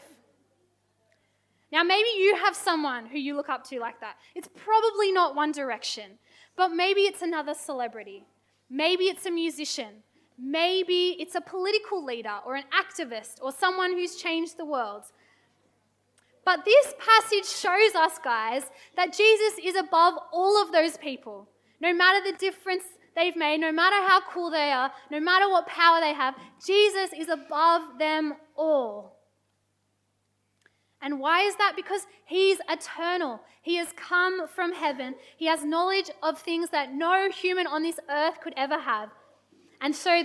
Now, 1.70 1.84
maybe 1.84 2.08
you 2.16 2.34
have 2.34 2.56
someone 2.56 3.06
who 3.06 3.18
you 3.18 3.36
look 3.36 3.48
up 3.48 3.62
to 3.68 3.78
like 3.78 4.00
that. 4.00 4.16
It's 4.34 4.48
probably 4.48 5.12
not 5.12 5.36
One 5.36 5.52
Direction, 5.52 6.18
but 6.56 6.68
maybe 6.68 7.02
it's 7.02 7.22
another 7.22 7.54
celebrity. 7.54 8.24
Maybe 8.68 9.04
it's 9.04 9.26
a 9.26 9.30
musician. 9.30 10.02
Maybe 10.36 11.16
it's 11.20 11.34
a 11.36 11.40
political 11.40 12.04
leader 12.04 12.38
or 12.44 12.56
an 12.56 12.64
activist 12.72 13.40
or 13.40 13.52
someone 13.52 13.92
who's 13.92 14.16
changed 14.16 14.56
the 14.56 14.64
world. 14.64 15.04
But 16.44 16.64
this 16.64 16.94
passage 16.98 17.46
shows 17.46 17.94
us, 17.94 18.18
guys, 18.18 18.62
that 18.96 19.12
Jesus 19.12 19.60
is 19.62 19.76
above 19.76 20.14
all 20.32 20.60
of 20.60 20.72
those 20.72 20.96
people. 20.96 21.48
No 21.80 21.94
matter 21.94 22.30
the 22.30 22.36
difference 22.36 22.84
they've 23.14 23.36
made, 23.36 23.58
no 23.60 23.72
matter 23.72 23.96
how 23.96 24.20
cool 24.30 24.50
they 24.50 24.70
are, 24.70 24.92
no 25.10 25.20
matter 25.20 25.48
what 25.48 25.66
power 25.66 26.00
they 26.00 26.12
have, 26.12 26.34
Jesus 26.64 27.10
is 27.16 27.28
above 27.28 27.98
them 27.98 28.34
all. 28.56 29.16
And 31.00 31.20
why 31.20 31.42
is 31.42 31.54
that? 31.56 31.74
Because 31.76 32.06
he's 32.26 32.58
eternal. 32.68 33.40
He 33.62 33.76
has 33.76 33.92
come 33.96 34.48
from 34.48 34.72
heaven. 34.72 35.14
He 35.36 35.46
has 35.46 35.64
knowledge 35.64 36.10
of 36.22 36.40
things 36.40 36.70
that 36.70 36.92
no 36.92 37.30
human 37.30 37.66
on 37.66 37.82
this 37.82 38.00
earth 38.10 38.40
could 38.40 38.54
ever 38.56 38.78
have. 38.78 39.10
And 39.80 39.94
so 39.94 40.22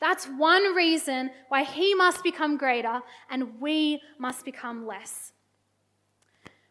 that's 0.00 0.26
one 0.26 0.74
reason 0.74 1.30
why 1.48 1.64
he 1.64 1.94
must 1.94 2.22
become 2.22 2.56
greater 2.56 3.00
and 3.30 3.60
we 3.60 4.02
must 4.18 4.44
become 4.44 4.86
less. 4.86 5.32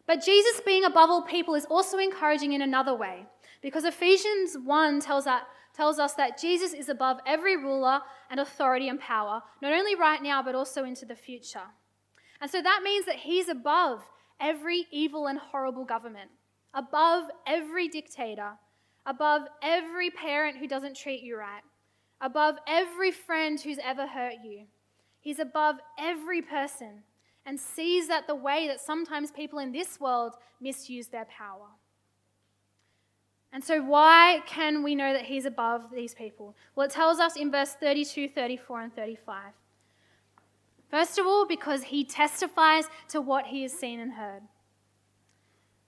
But 0.06 0.24
Jesus 0.24 0.60
being 0.64 0.84
above 0.84 1.10
all 1.10 1.22
people 1.22 1.54
is 1.54 1.64
also 1.64 1.98
encouraging 1.98 2.52
in 2.52 2.62
another 2.62 2.94
way. 2.94 3.26
Because 3.66 3.82
Ephesians 3.82 4.56
1 4.64 5.00
tells, 5.00 5.24
that, 5.24 5.48
tells 5.74 5.98
us 5.98 6.14
that 6.14 6.40
Jesus 6.40 6.72
is 6.72 6.88
above 6.88 7.18
every 7.26 7.56
ruler 7.56 7.98
and 8.30 8.38
authority 8.38 8.88
and 8.88 9.00
power, 9.00 9.42
not 9.60 9.72
only 9.72 9.96
right 9.96 10.22
now, 10.22 10.40
but 10.40 10.54
also 10.54 10.84
into 10.84 11.04
the 11.04 11.16
future. 11.16 11.64
And 12.40 12.48
so 12.48 12.62
that 12.62 12.82
means 12.84 13.06
that 13.06 13.16
he's 13.16 13.48
above 13.48 14.04
every 14.38 14.86
evil 14.92 15.26
and 15.26 15.36
horrible 15.36 15.84
government, 15.84 16.30
above 16.74 17.24
every 17.44 17.88
dictator, 17.88 18.52
above 19.04 19.42
every 19.60 20.10
parent 20.10 20.58
who 20.58 20.68
doesn't 20.68 20.96
treat 20.96 21.24
you 21.24 21.36
right, 21.36 21.62
above 22.20 22.58
every 22.68 23.10
friend 23.10 23.60
who's 23.60 23.80
ever 23.82 24.06
hurt 24.06 24.34
you. 24.44 24.66
He's 25.18 25.40
above 25.40 25.74
every 25.98 26.40
person 26.40 27.02
and 27.44 27.58
sees 27.58 28.06
that 28.06 28.28
the 28.28 28.36
way 28.36 28.68
that 28.68 28.80
sometimes 28.80 29.32
people 29.32 29.58
in 29.58 29.72
this 29.72 29.98
world 29.98 30.34
misuse 30.60 31.08
their 31.08 31.26
power. 31.36 31.66
And 33.52 33.64
so, 33.64 33.80
why 33.82 34.42
can 34.46 34.82
we 34.82 34.94
know 34.94 35.12
that 35.12 35.26
he's 35.26 35.46
above 35.46 35.90
these 35.94 36.14
people? 36.14 36.54
Well, 36.74 36.86
it 36.86 36.92
tells 36.92 37.18
us 37.18 37.36
in 37.36 37.50
verse 37.50 37.74
32, 37.80 38.28
34, 38.28 38.82
and 38.82 38.94
35. 38.94 39.52
First 40.90 41.18
of 41.18 41.26
all, 41.26 41.46
because 41.46 41.84
he 41.84 42.04
testifies 42.04 42.84
to 43.08 43.20
what 43.20 43.46
he 43.46 43.62
has 43.62 43.72
seen 43.72 43.98
and 43.98 44.12
heard. 44.12 44.42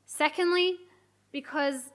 Secondly, 0.07 0.77
because 1.33 1.91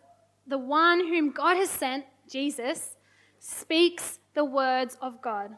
the 0.45 0.57
one 0.57 1.07
whom 1.07 1.31
God 1.31 1.57
has 1.57 1.69
sent, 1.69 2.05
Jesus, 2.29 2.95
speaks 3.39 4.19
the 4.33 4.45
words 4.45 4.97
of 5.01 5.21
God. 5.21 5.51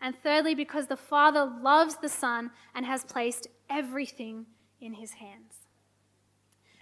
And 0.00 0.14
thirdly, 0.22 0.54
because 0.54 0.86
the 0.86 0.96
Father 0.96 1.44
loves 1.44 1.96
the 1.96 2.08
Son 2.08 2.50
and 2.74 2.84
has 2.84 3.04
placed 3.04 3.46
everything 3.70 4.46
in 4.80 4.94
his 4.94 5.14
hands. 5.14 5.63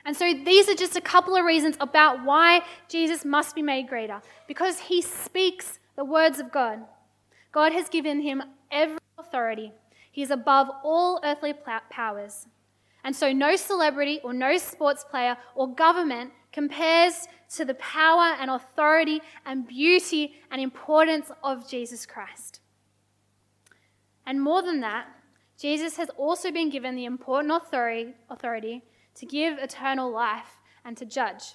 And 0.04 0.16
so 0.16 0.32
these 0.32 0.68
are 0.68 0.74
just 0.74 0.96
a 0.96 1.00
couple 1.00 1.36
of 1.36 1.44
reasons 1.44 1.76
about 1.80 2.24
why 2.24 2.62
Jesus 2.88 3.24
must 3.24 3.54
be 3.54 3.62
made 3.62 3.88
greater. 3.88 4.20
Because 4.48 4.78
he 4.80 5.00
speaks 5.00 5.78
the 5.96 6.04
words 6.04 6.40
of 6.40 6.50
God. 6.50 6.80
God 7.52 7.72
has 7.72 7.88
given 7.88 8.20
him 8.20 8.42
every 8.70 8.98
authority. 9.18 9.72
He 10.10 10.22
is 10.22 10.30
above 10.30 10.68
all 10.82 11.20
earthly 11.22 11.54
powers. 11.90 12.46
And 13.04 13.14
so, 13.14 13.32
no 13.32 13.56
celebrity 13.56 14.20
or 14.22 14.32
no 14.32 14.56
sports 14.58 15.04
player 15.08 15.36
or 15.54 15.74
government 15.74 16.32
compares 16.52 17.26
to 17.56 17.64
the 17.64 17.74
power 17.74 18.36
and 18.40 18.50
authority 18.50 19.20
and 19.44 19.66
beauty 19.66 20.34
and 20.50 20.60
importance 20.60 21.30
of 21.42 21.68
Jesus 21.68 22.06
Christ. 22.06 22.60
And 24.24 24.40
more 24.40 24.62
than 24.62 24.80
that, 24.80 25.06
Jesus 25.58 25.96
has 25.96 26.08
also 26.10 26.50
been 26.50 26.70
given 26.70 26.94
the 26.94 27.04
important 27.04 27.52
authority, 27.54 28.14
authority 28.30 28.82
to 29.14 29.26
give 29.26 29.58
eternal 29.58 30.10
life 30.10 30.60
and 30.84 30.96
to 30.96 31.04
judge. 31.04 31.54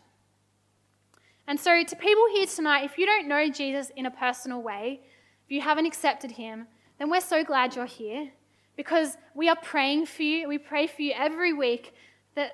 And 1.48 1.60
so, 1.60 1.84
to 1.84 1.96
people 1.96 2.26
here 2.34 2.46
tonight, 2.46 2.84
if 2.84 2.98
you 2.98 3.06
don't 3.06 3.28
know 3.28 3.50
Jesus 3.50 3.92
in 3.96 4.06
a 4.06 4.12
personal 4.12 4.62
way, 4.62 5.02
if 5.46 5.52
you 5.52 5.62
haven't 5.62 5.86
accepted 5.86 6.32
him, 6.32 6.68
then 7.00 7.10
we're 7.10 7.22
so 7.22 7.44
glad 7.44 7.76
you're 7.76 7.86
here 7.86 8.32
because 8.76 9.18
we 9.34 9.48
are 9.48 9.56
praying 9.56 10.06
for 10.06 10.24
you. 10.24 10.48
We 10.48 10.58
pray 10.58 10.88
for 10.88 11.02
you 11.02 11.14
every 11.16 11.54
week 11.54 11.94
that 12.36 12.52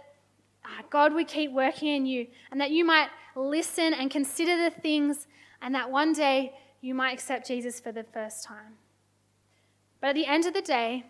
ah, 0.64 0.84
God 0.90 1.14
would 1.14 1.28
keep 1.28 1.52
working 1.52 1.90
in 1.90 2.06
you 2.06 2.28
and 2.52 2.62
that 2.62 2.72
you 2.72 2.86
might 2.86 3.10
listen 3.36 3.94
and 3.94 4.12
consider 4.12 4.58
the 4.58 4.70
things 4.70 5.28
and 5.62 5.74
that 5.74 5.90
one 5.90 6.14
day 6.14 6.54
you 6.82 6.94
might 6.94 7.14
accept 7.14 7.48
Jesus 7.48 7.80
for 7.80 7.92
the 7.92 8.04
first 8.04 8.44
time. 8.44 8.78
But 10.02 10.10
at 10.10 10.16
the 10.16 10.26
end 10.26 10.46
of 10.46 10.54
the 10.54 10.62
day, 10.62 11.06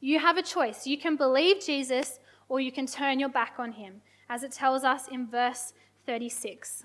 you 0.00 0.18
have 0.18 0.36
a 0.36 0.42
choice. 0.42 0.86
You 0.86 0.98
can 0.98 1.16
believe 1.16 1.64
Jesus 1.64 2.18
or 2.48 2.60
you 2.60 2.72
can 2.72 2.86
turn 2.86 3.18
your 3.18 3.28
back 3.28 3.54
on 3.58 3.72
him, 3.72 4.02
as 4.28 4.42
it 4.42 4.52
tells 4.52 4.84
us 4.84 5.08
in 5.08 5.26
verse 5.26 5.72
36. 6.06 6.84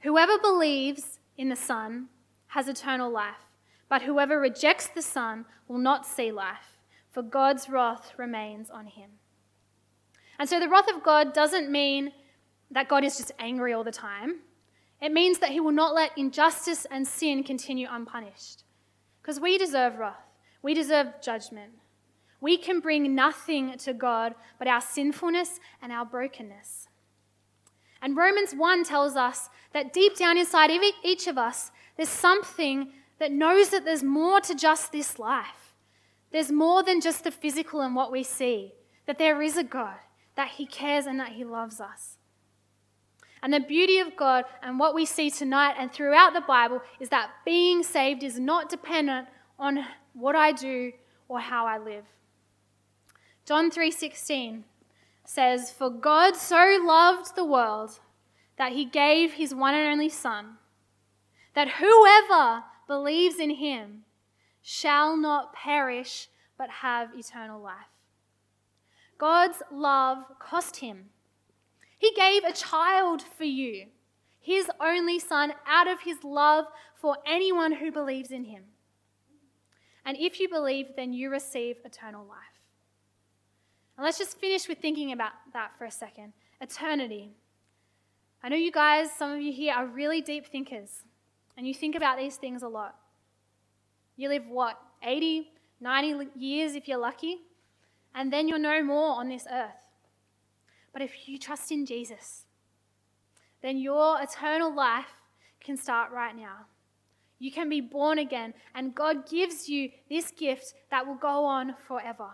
Whoever 0.00 0.38
believes 0.38 1.18
in 1.36 1.48
the 1.48 1.56
Son 1.56 2.08
has 2.48 2.68
eternal 2.68 3.10
life, 3.10 3.46
but 3.88 4.02
whoever 4.02 4.38
rejects 4.38 4.88
the 4.88 5.02
Son 5.02 5.44
will 5.68 5.78
not 5.78 6.06
see 6.06 6.30
life, 6.30 6.78
for 7.10 7.22
God's 7.22 7.68
wrath 7.68 8.12
remains 8.16 8.70
on 8.70 8.86
him. 8.86 9.10
And 10.38 10.48
so 10.48 10.60
the 10.60 10.68
wrath 10.68 10.88
of 10.94 11.02
God 11.02 11.32
doesn't 11.32 11.70
mean 11.70 12.12
that 12.70 12.88
God 12.88 13.04
is 13.04 13.16
just 13.16 13.32
angry 13.38 13.72
all 13.72 13.84
the 13.84 13.92
time. 13.92 14.40
It 15.00 15.12
means 15.12 15.38
that 15.38 15.50
he 15.50 15.60
will 15.60 15.72
not 15.72 15.94
let 15.94 16.16
injustice 16.16 16.86
and 16.90 17.06
sin 17.06 17.42
continue 17.44 17.86
unpunished. 17.90 18.64
Because 19.20 19.40
we 19.40 19.58
deserve 19.58 19.98
wrath, 19.98 20.14
we 20.62 20.74
deserve 20.74 21.20
judgment. 21.22 21.72
We 22.40 22.56
can 22.56 22.80
bring 22.80 23.14
nothing 23.14 23.76
to 23.78 23.92
God 23.92 24.34
but 24.58 24.68
our 24.68 24.80
sinfulness 24.80 25.58
and 25.80 25.92
our 25.92 26.04
brokenness. 26.04 26.88
And 28.02 28.16
Romans 28.16 28.54
1 28.54 28.84
tells 28.84 29.16
us 29.16 29.48
that 29.72 29.92
deep 29.92 30.16
down 30.16 30.38
inside 30.38 30.70
each 31.02 31.26
of 31.26 31.38
us, 31.38 31.70
there's 31.96 32.08
something 32.08 32.92
that 33.18 33.32
knows 33.32 33.70
that 33.70 33.84
there's 33.84 34.02
more 34.02 34.40
to 34.40 34.54
just 34.54 34.92
this 34.92 35.18
life. 35.18 35.74
There's 36.30 36.52
more 36.52 36.82
than 36.82 37.00
just 37.00 37.24
the 37.24 37.30
physical 37.30 37.80
and 37.80 37.94
what 37.94 38.12
we 38.12 38.22
see, 38.22 38.74
that 39.06 39.18
there 39.18 39.40
is 39.40 39.56
a 39.56 39.64
God, 39.64 39.96
that 40.34 40.48
He 40.48 40.66
cares 40.66 41.06
and 41.06 41.18
that 41.18 41.32
He 41.32 41.44
loves 41.44 41.80
us. 41.80 42.18
And 43.42 43.52
the 43.52 43.60
beauty 43.60 43.98
of 43.98 44.16
God 44.16 44.44
and 44.62 44.78
what 44.78 44.94
we 44.94 45.06
see 45.06 45.30
tonight 45.30 45.76
and 45.78 45.92
throughout 45.92 46.34
the 46.34 46.40
Bible 46.40 46.82
is 47.00 47.08
that 47.10 47.30
being 47.44 47.82
saved 47.82 48.22
is 48.22 48.38
not 48.38 48.68
dependent 48.68 49.28
on 49.58 49.84
what 50.14 50.34
I 50.36 50.52
do 50.52 50.92
or 51.28 51.40
how 51.40 51.66
I 51.66 51.78
live. 51.78 52.04
John 53.46 53.70
3:16 53.70 54.64
says, 55.24 55.70
"For 55.72 55.88
God 55.88 56.34
so 56.34 56.80
loved 56.82 57.36
the 57.36 57.44
world 57.44 58.00
that 58.56 58.72
he 58.72 58.84
gave 58.84 59.34
his 59.34 59.54
one 59.54 59.72
and 59.72 59.86
only 59.86 60.08
son, 60.08 60.58
that 61.54 61.78
whoever 61.78 62.64
believes 62.88 63.38
in 63.38 63.50
him 63.50 64.04
shall 64.62 65.16
not 65.16 65.52
perish 65.52 66.28
but 66.58 66.82
have 66.82 67.14
eternal 67.14 67.60
life." 67.60 67.86
God's 69.16 69.62
love 69.70 70.40
cost 70.40 70.78
him. 70.78 71.12
He 71.96 72.12
gave 72.14 72.42
a 72.42 72.52
child 72.52 73.22
for 73.22 73.44
you, 73.44 73.92
his 74.40 74.68
only 74.80 75.20
son, 75.20 75.54
out 75.66 75.86
of 75.86 76.00
his 76.00 76.24
love 76.24 76.66
for 76.96 77.18
anyone 77.24 77.74
who 77.74 77.92
believes 77.92 78.32
in 78.32 78.46
him. 78.46 78.74
And 80.04 80.16
if 80.16 80.40
you 80.40 80.48
believe, 80.48 80.96
then 80.96 81.12
you 81.12 81.30
receive 81.30 81.80
eternal 81.84 82.26
life. 82.26 82.55
And 83.96 84.04
let's 84.04 84.18
just 84.18 84.38
finish 84.38 84.68
with 84.68 84.78
thinking 84.78 85.12
about 85.12 85.32
that 85.52 85.72
for 85.78 85.84
a 85.84 85.90
second. 85.90 86.32
Eternity. 86.60 87.30
I 88.42 88.48
know 88.48 88.56
you 88.56 88.70
guys, 88.70 89.10
some 89.10 89.32
of 89.32 89.40
you 89.40 89.52
here, 89.52 89.74
are 89.74 89.86
really 89.86 90.20
deep 90.20 90.46
thinkers, 90.46 91.04
and 91.56 91.66
you 91.66 91.74
think 91.74 91.96
about 91.96 92.18
these 92.18 92.36
things 92.36 92.62
a 92.62 92.68
lot. 92.68 92.96
You 94.16 94.28
live 94.28 94.46
what, 94.48 94.78
80, 95.02 95.50
90 95.80 96.28
years 96.36 96.74
if 96.74 96.86
you're 96.86 96.98
lucky, 96.98 97.38
and 98.14 98.32
then 98.32 98.48
you're 98.48 98.58
no 98.58 98.82
more 98.82 99.18
on 99.18 99.28
this 99.28 99.46
earth. 99.50 99.90
But 100.92 101.02
if 101.02 101.28
you 101.28 101.38
trust 101.38 101.72
in 101.72 101.86
Jesus, 101.86 102.44
then 103.62 103.78
your 103.78 104.20
eternal 104.20 104.74
life 104.74 105.14
can 105.60 105.76
start 105.76 106.12
right 106.12 106.36
now. 106.36 106.66
You 107.38 107.50
can 107.50 107.68
be 107.68 107.80
born 107.80 108.18
again, 108.18 108.54
and 108.74 108.94
God 108.94 109.28
gives 109.28 109.68
you 109.68 109.90
this 110.08 110.30
gift 110.30 110.74
that 110.90 111.06
will 111.06 111.16
go 111.16 111.44
on 111.44 111.74
forever. 111.86 112.30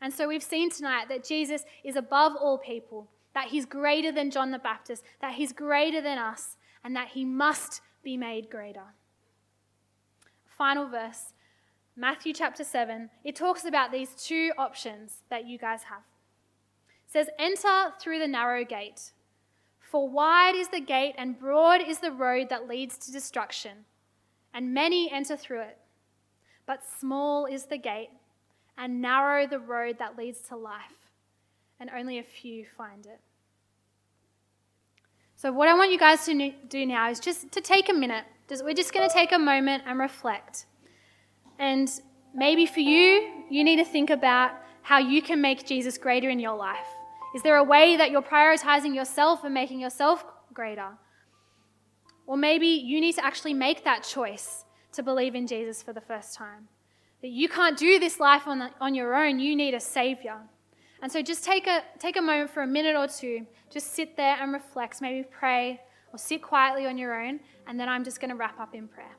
And 0.00 0.12
so 0.12 0.28
we've 0.28 0.42
seen 0.42 0.70
tonight 0.70 1.08
that 1.08 1.24
Jesus 1.24 1.64
is 1.84 1.96
above 1.96 2.32
all 2.36 2.58
people, 2.58 3.08
that 3.34 3.48
he's 3.48 3.66
greater 3.66 4.12
than 4.12 4.30
John 4.30 4.50
the 4.50 4.58
Baptist, 4.58 5.02
that 5.20 5.34
he's 5.34 5.52
greater 5.52 6.00
than 6.00 6.18
us, 6.18 6.56
and 6.84 6.94
that 6.94 7.08
he 7.08 7.24
must 7.24 7.80
be 8.02 8.16
made 8.16 8.50
greater. 8.50 8.94
Final 10.46 10.88
verse, 10.88 11.32
Matthew 11.96 12.32
chapter 12.32 12.62
7, 12.62 13.10
it 13.24 13.34
talks 13.34 13.64
about 13.64 13.90
these 13.90 14.14
two 14.14 14.52
options 14.56 15.22
that 15.30 15.46
you 15.46 15.58
guys 15.58 15.84
have. 15.84 16.02
It 17.06 17.12
says, 17.12 17.28
Enter 17.38 17.92
through 18.00 18.20
the 18.20 18.28
narrow 18.28 18.64
gate, 18.64 19.12
for 19.80 20.08
wide 20.08 20.54
is 20.54 20.68
the 20.68 20.80
gate 20.80 21.14
and 21.18 21.38
broad 21.38 21.80
is 21.80 21.98
the 21.98 22.12
road 22.12 22.50
that 22.50 22.68
leads 22.68 22.98
to 22.98 23.12
destruction, 23.12 23.84
and 24.54 24.72
many 24.72 25.10
enter 25.10 25.36
through 25.36 25.62
it. 25.62 25.78
But 26.66 26.82
small 26.84 27.46
is 27.46 27.66
the 27.66 27.78
gate 27.78 28.10
and 28.78 29.02
narrow 29.02 29.46
the 29.46 29.58
road 29.58 29.96
that 29.98 30.16
leads 30.16 30.40
to 30.48 30.56
life, 30.56 31.10
and 31.80 31.90
only 31.90 32.18
a 32.18 32.22
few 32.22 32.64
find 32.76 33.04
it. 33.04 33.20
So, 35.34 35.52
what 35.52 35.68
I 35.68 35.74
want 35.74 35.90
you 35.90 35.98
guys 35.98 36.24
to 36.26 36.52
do 36.68 36.86
now 36.86 37.10
is 37.10 37.20
just 37.20 37.52
to 37.52 37.60
take 37.60 37.88
a 37.88 37.92
minute. 37.92 38.24
We're 38.50 38.72
just 38.74 38.94
going 38.94 39.06
to 39.06 39.12
take 39.12 39.32
a 39.32 39.38
moment 39.38 39.82
and 39.86 39.98
reflect. 39.98 40.66
And 41.58 41.90
maybe 42.34 42.66
for 42.66 42.80
you, 42.80 43.44
you 43.50 43.62
need 43.62 43.76
to 43.76 43.84
think 43.84 44.10
about 44.10 44.52
how 44.82 44.98
you 44.98 45.20
can 45.20 45.40
make 45.40 45.66
Jesus 45.66 45.98
greater 45.98 46.30
in 46.30 46.38
your 46.38 46.56
life. 46.56 46.86
Is 47.34 47.42
there 47.42 47.56
a 47.56 47.64
way 47.64 47.96
that 47.96 48.10
you're 48.10 48.22
prioritizing 48.22 48.94
yourself 48.94 49.44
and 49.44 49.52
making 49.52 49.80
yourself 49.80 50.24
greater? 50.54 50.96
Or 52.26 52.36
maybe 52.36 52.68
you 52.68 53.00
need 53.00 53.14
to 53.16 53.24
actually 53.24 53.54
make 53.54 53.84
that 53.84 54.02
choice 54.02 54.64
to 54.92 55.02
believe 55.02 55.34
in 55.34 55.46
Jesus 55.46 55.82
for 55.82 55.92
the 55.92 56.00
first 56.00 56.34
time. 56.34 56.68
That 57.22 57.30
you 57.30 57.48
can't 57.48 57.76
do 57.76 57.98
this 57.98 58.20
life 58.20 58.46
on, 58.46 58.60
the, 58.60 58.70
on 58.80 58.94
your 58.94 59.14
own, 59.16 59.40
you 59.40 59.56
need 59.56 59.74
a 59.74 59.80
Savior. 59.80 60.38
And 61.02 61.10
so 61.10 61.20
just 61.22 61.44
take 61.44 61.66
a, 61.66 61.82
take 61.98 62.16
a 62.16 62.22
moment 62.22 62.50
for 62.50 62.62
a 62.62 62.66
minute 62.66 62.96
or 62.96 63.08
two, 63.08 63.46
just 63.70 63.94
sit 63.94 64.16
there 64.16 64.36
and 64.40 64.52
reflect, 64.52 65.00
maybe 65.00 65.26
pray 65.28 65.80
or 66.12 66.18
sit 66.18 66.42
quietly 66.42 66.86
on 66.86 66.96
your 66.96 67.20
own, 67.20 67.40
and 67.66 67.78
then 67.78 67.88
I'm 67.88 68.04
just 68.04 68.20
going 68.20 68.30
to 68.30 68.36
wrap 68.36 68.58
up 68.60 68.74
in 68.74 68.88
prayer. 68.88 69.16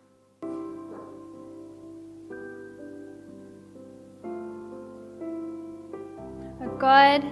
Oh 6.61 6.77
God, 6.77 7.25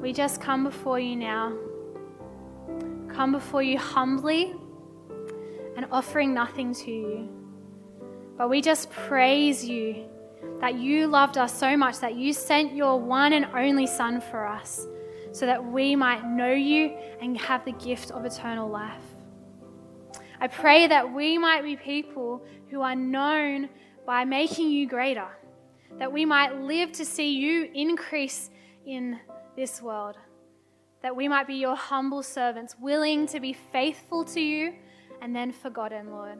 we 0.00 0.12
just 0.12 0.40
come 0.40 0.64
before 0.64 0.98
you 1.00 1.16
now. 1.16 1.56
Come 3.12 3.32
before 3.32 3.62
you 3.62 3.78
humbly 3.78 4.54
and 5.76 5.86
offering 5.90 6.34
nothing 6.34 6.74
to 6.74 6.90
you. 6.90 7.43
But 8.36 8.50
we 8.50 8.60
just 8.60 8.90
praise 8.90 9.64
you 9.64 10.06
that 10.60 10.74
you 10.74 11.06
loved 11.06 11.38
us 11.38 11.56
so 11.56 11.76
much 11.76 11.98
that 12.00 12.16
you 12.16 12.32
sent 12.32 12.74
your 12.74 12.98
one 12.98 13.32
and 13.32 13.46
only 13.54 13.86
Son 13.86 14.20
for 14.20 14.46
us 14.46 14.86
so 15.32 15.46
that 15.46 15.64
we 15.64 15.96
might 15.96 16.24
know 16.24 16.52
you 16.52 16.96
and 17.20 17.36
have 17.38 17.64
the 17.64 17.72
gift 17.72 18.10
of 18.10 18.24
eternal 18.24 18.68
life. 18.68 19.02
I 20.40 20.48
pray 20.48 20.86
that 20.86 21.12
we 21.12 21.38
might 21.38 21.62
be 21.62 21.76
people 21.76 22.44
who 22.70 22.82
are 22.82 22.94
known 22.94 23.68
by 24.06 24.24
making 24.24 24.70
you 24.70 24.88
greater, 24.88 25.28
that 25.98 26.12
we 26.12 26.24
might 26.24 26.60
live 26.60 26.92
to 26.92 27.04
see 27.04 27.34
you 27.34 27.70
increase 27.74 28.50
in 28.86 29.18
this 29.56 29.80
world, 29.80 30.16
that 31.02 31.14
we 31.14 31.28
might 31.28 31.46
be 31.46 31.54
your 31.54 31.76
humble 31.76 32.22
servants, 32.22 32.76
willing 32.80 33.26
to 33.28 33.40
be 33.40 33.52
faithful 33.52 34.24
to 34.24 34.40
you 34.40 34.74
and 35.22 35.34
then 35.34 35.52
forgotten, 35.52 36.10
Lord. 36.10 36.38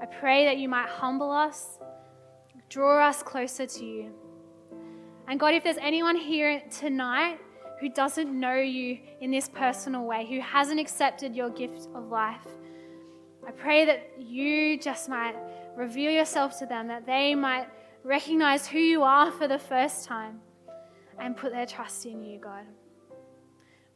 I 0.00 0.06
pray 0.06 0.44
that 0.44 0.58
you 0.58 0.68
might 0.68 0.88
humble 0.88 1.30
us, 1.30 1.78
draw 2.68 3.06
us 3.06 3.22
closer 3.22 3.66
to 3.66 3.84
you. 3.84 4.12
And 5.26 5.38
God, 5.38 5.54
if 5.54 5.64
there's 5.64 5.78
anyone 5.78 6.16
here 6.16 6.62
tonight 6.70 7.38
who 7.80 7.88
doesn't 7.88 8.28
know 8.28 8.56
you 8.56 8.98
in 9.20 9.30
this 9.30 9.48
personal 9.48 10.04
way, 10.04 10.26
who 10.26 10.40
hasn't 10.40 10.80
accepted 10.80 11.34
your 11.34 11.50
gift 11.50 11.88
of 11.94 12.08
life, 12.08 12.46
I 13.46 13.50
pray 13.50 13.84
that 13.86 14.12
you 14.18 14.78
just 14.78 15.08
might 15.08 15.34
Reveal 15.78 16.10
yourself 16.10 16.58
to 16.58 16.66
them 16.66 16.88
that 16.88 17.06
they 17.06 17.36
might 17.36 17.68
recognize 18.02 18.66
who 18.66 18.80
you 18.80 19.04
are 19.04 19.30
for 19.30 19.46
the 19.46 19.60
first 19.60 20.06
time 20.06 20.40
and 21.20 21.36
put 21.36 21.52
their 21.52 21.66
trust 21.66 22.04
in 22.04 22.20
you, 22.20 22.40
God. 22.40 22.64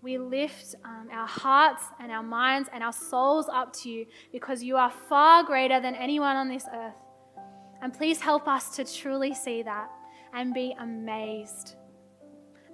We 0.03 0.19
lift 0.19 0.75
um, 0.85 1.09
our 1.13 1.29
hearts 1.29 1.85
and 2.01 2.11
our 2.11 2.25
minds 2.25 2.69
and 2.73 2.83
our 2.83 2.93
souls 2.93 3.49
up 3.49 3.73
to 3.75 3.89
you 3.89 4.07
because 4.33 4.61
you 4.61 4.77
are 4.77 4.91
far 4.91 5.45
greater 5.45 5.81
than 5.81 5.95
anyone 5.95 6.35
on 6.35 6.49
this 6.49 6.65
earth. 6.75 6.97
And 7.81 7.93
please 7.93 8.21
help 8.21 8.49
us 8.49 8.75
to 8.77 8.85
truly 8.85 9.33
see 9.33 9.63
that 9.63 9.89
and 10.35 10.53
be 10.53 10.75
amazed. 10.81 11.77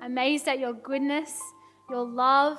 Amazed 0.01 0.49
at 0.49 0.59
your 0.59 0.73
goodness, 0.73 1.39
your 1.91 2.05
love, 2.05 2.59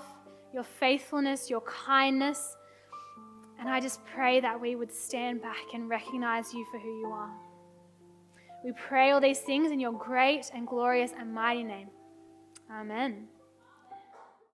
your 0.53 0.63
faithfulness, 0.63 1.49
your 1.49 1.61
kindness. 1.61 2.55
And 3.59 3.67
I 3.67 3.79
just 3.79 4.05
pray 4.05 4.39
that 4.39 4.59
we 4.59 4.75
would 4.75 4.93
stand 4.93 5.41
back 5.41 5.73
and 5.73 5.89
recognize 5.89 6.53
you 6.53 6.65
for 6.71 6.79
who 6.79 6.99
you 6.99 7.07
are. 7.07 7.31
We 8.63 8.73
pray 8.73 9.11
all 9.11 9.21
these 9.21 9.39
things 9.39 9.71
in 9.71 9.79
your 9.79 9.93
great 9.93 10.51
and 10.53 10.67
glorious 10.67 11.11
and 11.17 11.33
mighty 11.33 11.63
name. 11.63 11.89
Amen. 12.71 13.27